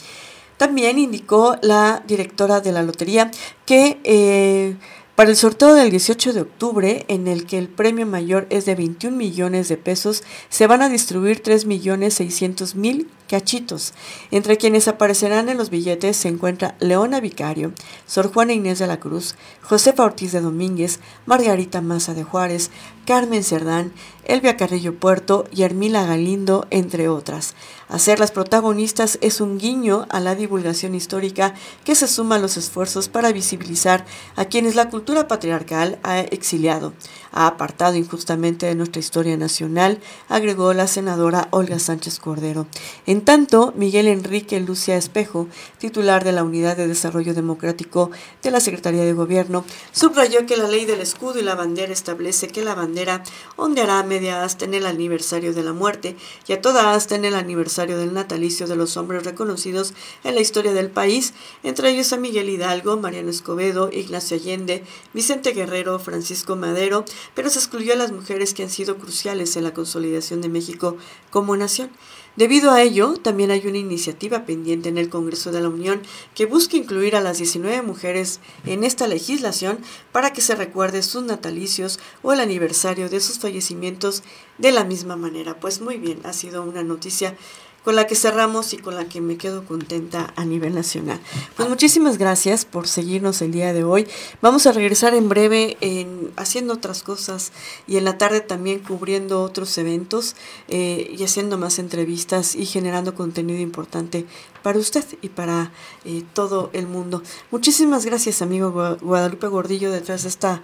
También 0.57 0.99
indicó 0.99 1.57
la 1.63 2.03
directora 2.07 2.61
de 2.61 2.73
la 2.73 2.83
Lotería 2.83 3.31
que 3.67 4.01
eh, 4.05 4.77
para 5.15 5.29
el 5.29 5.37
sorteo 5.37 5.75
del 5.75 5.91
18 5.91 6.33
de 6.33 6.41
octubre, 6.41 7.05
en 7.09 7.29
el 7.29 7.45
que 7.45 7.59
el 7.59 7.69
premio 7.69 8.07
mayor 8.07 8.47
es 8.49 8.65
de 8.65 8.75
21 8.75 9.15
millones 9.15 9.69
de 9.69 9.77
pesos, 9.77 10.25
se 10.49 10.67
van 10.67 10.81
a 10.81 10.89
distribuir 10.89 11.43
3 11.43 11.67
millones 11.67 12.15
600 12.15 12.75
mil 12.77 13.09
cachitos. 13.29 13.93
Entre 14.31 14.57
quienes 14.57 14.89
aparecerán 14.89 15.51
en 15.51 15.59
los 15.59 15.69
billetes 15.69 16.17
se 16.17 16.29
encuentra 16.29 16.77
Leona 16.81 17.21
Vicario, 17.21 17.73
Sor 18.07 18.33
Juana 18.33 18.55
Inés 18.55 18.79
de 18.79 18.87
la 18.87 19.01
Cruz, 19.01 19.37
Josefa 19.61 20.03
Ortiz 20.03 20.33
de 20.33 20.41
Domínguez, 20.41 20.99
Margarita 21.27 21.83
Maza 21.83 22.15
de 22.15 22.25
Juárez, 22.25 22.71
Carmen 23.05 23.43
Cerdán, 23.43 23.93
Elvia 24.25 24.57
Carrillo 24.57 24.95
Puerto 24.95 25.45
y 25.51 25.63
Hermila 25.63 26.07
Galindo, 26.07 26.67
entre 26.71 27.09
otras. 27.09 27.55
Hacer 27.89 28.21
las 28.21 28.31
protagonistas 28.31 29.19
es 29.21 29.41
un 29.41 29.59
guiño 29.59 30.07
a 30.09 30.21
la 30.21 30.37
divulgación 30.37 30.95
histórica 30.95 31.55
que 31.85 31.97
se 31.97 32.07
suma 32.07 32.37
a 32.37 32.39
los 32.39 32.57
esfuerzos 32.57 33.09
para 33.09 33.33
visibilizar 33.33 34.05
a 34.37 34.45
quienes 34.45 34.77
la 34.77 34.89
cultura 34.89 35.27
patriarcal 35.27 35.99
ha 36.05 36.21
exiliado, 36.21 36.93
ha 37.33 37.47
apartado 37.47 37.97
injustamente 37.97 38.67
de 38.67 38.75
nuestra 38.75 39.01
historia 39.01 39.37
nacional, 39.37 39.99
agregó 40.29 40.73
la 40.75 40.87
senadora 40.87 41.49
Olga 41.51 41.79
Sánchez 41.79 42.19
Cordero. 42.19 42.67
En 43.07 43.23
tanto, 43.23 43.73
Miguel 43.77 44.07
Enrique 44.07 44.61
Lucia 44.61 44.97
Espejo, 44.97 45.49
titular 45.79 46.25
de 46.25 46.33
la 46.33 46.45
Unidad 46.45 46.77
de 46.77 46.87
Desarrollo 46.87 47.35
Democrático 47.35 48.11
de 48.43 48.51
la 48.51 48.61
Secretaría 48.61 49.05
de 49.05 49.13
Gobierno, 49.13 49.65
subrayó 49.93 50.47
que 50.47 50.57
la 50.57 50.69
ley 50.69 50.85
del 50.85 51.01
escudo 51.01 51.39
y 51.39 51.43
la 51.43 51.55
bandera 51.55 51.93
establece 51.93 52.49
que 52.49 52.63
la 52.63 52.75
bandera 52.75 53.23
ondeará 53.57 54.03
media 54.03 54.45
asta 54.45 54.65
en 54.65 54.75
el 54.75 54.87
aniversario 54.87 55.55
de 55.55 55.63
la 55.63 55.73
muerte 55.73 56.17
y 56.47 56.53
a 56.53 56.61
toda 56.61 56.95
asta 56.95 57.15
en 57.15 57.25
el 57.25 57.35
aniversario 57.35 57.99
del 57.99 58.13
natalicio 58.13 58.67
de 58.67 58.77
los 58.77 58.97
hombres 58.97 59.25
reconocidos 59.25 59.95
en 60.25 60.35
la 60.35 60.41
historia 60.41 60.73
del 60.73 60.91
país, 60.91 61.33
entre 61.63 61.91
ellos 61.91 62.13
a 62.13 62.17
Miguel 62.17 62.49
Hidalgo, 62.49 62.97
Mariano 62.97 63.31
Escobedo, 63.31 63.91
Ignacio 63.93 64.37
Allende, 64.37 64.85
Vicente 65.13 65.53
Guerrero, 65.53 65.99
Francisco 65.99 66.57
Madero, 66.57 67.05
pero 67.35 67.51
se 67.51 67.59
excluyó 67.59 67.93
a 67.93 67.97
las 67.97 68.13
mujeres 68.13 68.55
que 68.55 68.63
han 68.63 68.71
sido 68.71 68.99
cruciales 68.99 69.57
en 69.57 69.65
la 69.65 69.75
consolidación 69.75 70.41
de 70.41 70.49
México 70.49 70.97
como 71.31 71.57
nación. 71.57 71.91
Debido 72.35 72.71
a 72.71 72.81
ello, 72.81 73.15
también 73.21 73.51
hay 73.51 73.67
una 73.67 73.77
iniciativa 73.77 74.47
pendiente 74.47 74.89
en 74.89 74.97
el 74.97 75.11
Congreso 75.11 75.53
de 75.53 75.61
la 75.61 75.69
Unión 75.69 76.01
que 76.35 76.47
busca 76.47 76.79
incluir 76.79 77.15
a 77.15 77.21
las 77.21 77.37
19 77.37 77.83
mujeres 77.83 78.41
en 78.65 78.85
esta 78.85 79.07
legislación 79.07 79.79
para 80.13 80.33
que 80.33 80.41
se 80.41 80.55
recuerde 80.55 81.03
sus 81.03 81.25
natalicios 81.25 82.01
o 82.23 82.33
el 82.33 82.41
aniversario 82.41 83.11
de 83.11 83.21
sus 83.21 83.39
fallecimientos 83.39 84.23
de 84.57 84.73
la 84.73 84.85
misma 84.85 85.17
manera. 85.17 85.61
Pues 85.61 85.83
muy 85.83 85.99
bien, 85.99 86.21
ha 86.25 86.33
sido 86.33 86.63
una 86.63 86.83
noticia 86.83 87.37
con 87.85 87.97
la 87.97 88.07
que 88.07 88.15
cerramos 88.15 88.73
y 88.73 88.79
con 88.79 88.95
la 88.95 89.07
que 89.07 89.21
me 89.21 89.37
quedo 89.37 89.65
contenta 89.65 90.33
a 90.37 90.45
nivel 90.45 90.75
nacional. 90.75 91.21
Pues 91.57 91.69
muchísimas 91.69 92.19
gracias 92.19 92.65
por 92.65 92.87
seguirnos 92.87 93.43
el 93.43 93.53
día 93.53 93.73
de 93.73 93.85
hoy. 93.85 94.07
Vamos 94.41 94.67
a 94.67 94.73
regresar 94.73 95.15
en 95.15 95.29
breve 95.29 95.77
en 95.81 96.33
haciendo 96.37 96.75
otras 96.75 97.03
cosas 97.03 97.53
y 97.87 97.97
en 97.97 98.05
la 98.05 98.19
tarde 98.19 98.41
también 98.41 98.81
cubriendo 98.81 99.43
otros 99.43 99.77
eventos 99.79 100.37
eh, 100.69 101.15
y 101.17 101.25
haciendo 101.25 101.59
más 101.59 101.79
entrevistas 101.79 102.55
y 102.55 102.67
generando 102.67 103.15
contenido 103.15 103.61
importante 103.61 104.27
para 104.63 104.79
usted 104.79 105.05
y 105.21 105.29
para 105.29 105.73
eh, 106.05 106.23
todo 106.35 106.71
el 106.73 106.87
mundo. 106.87 107.23
Muchísimas 107.51 108.05
gracias, 108.05 108.43
amigo 108.43 108.71
Guadalupe 109.01 109.49
Gordillo, 109.49 109.91
detrás 109.91 110.23
de 110.23 110.29
esta 110.29 110.63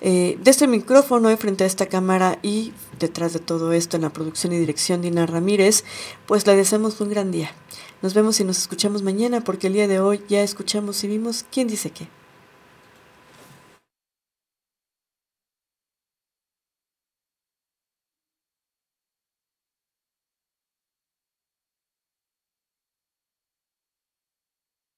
eh, 0.00 0.38
de 0.42 0.50
este 0.50 0.66
micrófono 0.66 1.34
frente 1.36 1.64
a 1.64 1.66
esta 1.66 1.86
cámara 1.86 2.38
y 2.42 2.72
detrás 2.98 3.32
de 3.32 3.38
todo 3.38 3.72
esto 3.72 3.96
en 3.96 4.02
la 4.02 4.12
producción 4.12 4.52
y 4.52 4.58
dirección 4.58 5.02
de 5.02 5.08
Ina 5.08 5.26
Ramírez, 5.26 5.84
pues 6.26 6.46
le 6.46 6.56
deseamos 6.56 7.00
un 7.00 7.10
gran 7.10 7.30
día. 7.30 7.52
Nos 8.02 8.14
vemos 8.14 8.40
y 8.40 8.44
nos 8.44 8.58
escuchamos 8.58 9.02
mañana 9.02 9.42
porque 9.42 9.66
el 9.66 9.74
día 9.74 9.88
de 9.88 10.00
hoy 10.00 10.22
ya 10.28 10.42
escuchamos 10.42 11.02
y 11.04 11.08
vimos 11.08 11.44
quién 11.50 11.68
dice 11.68 11.90
qué. 11.90 12.08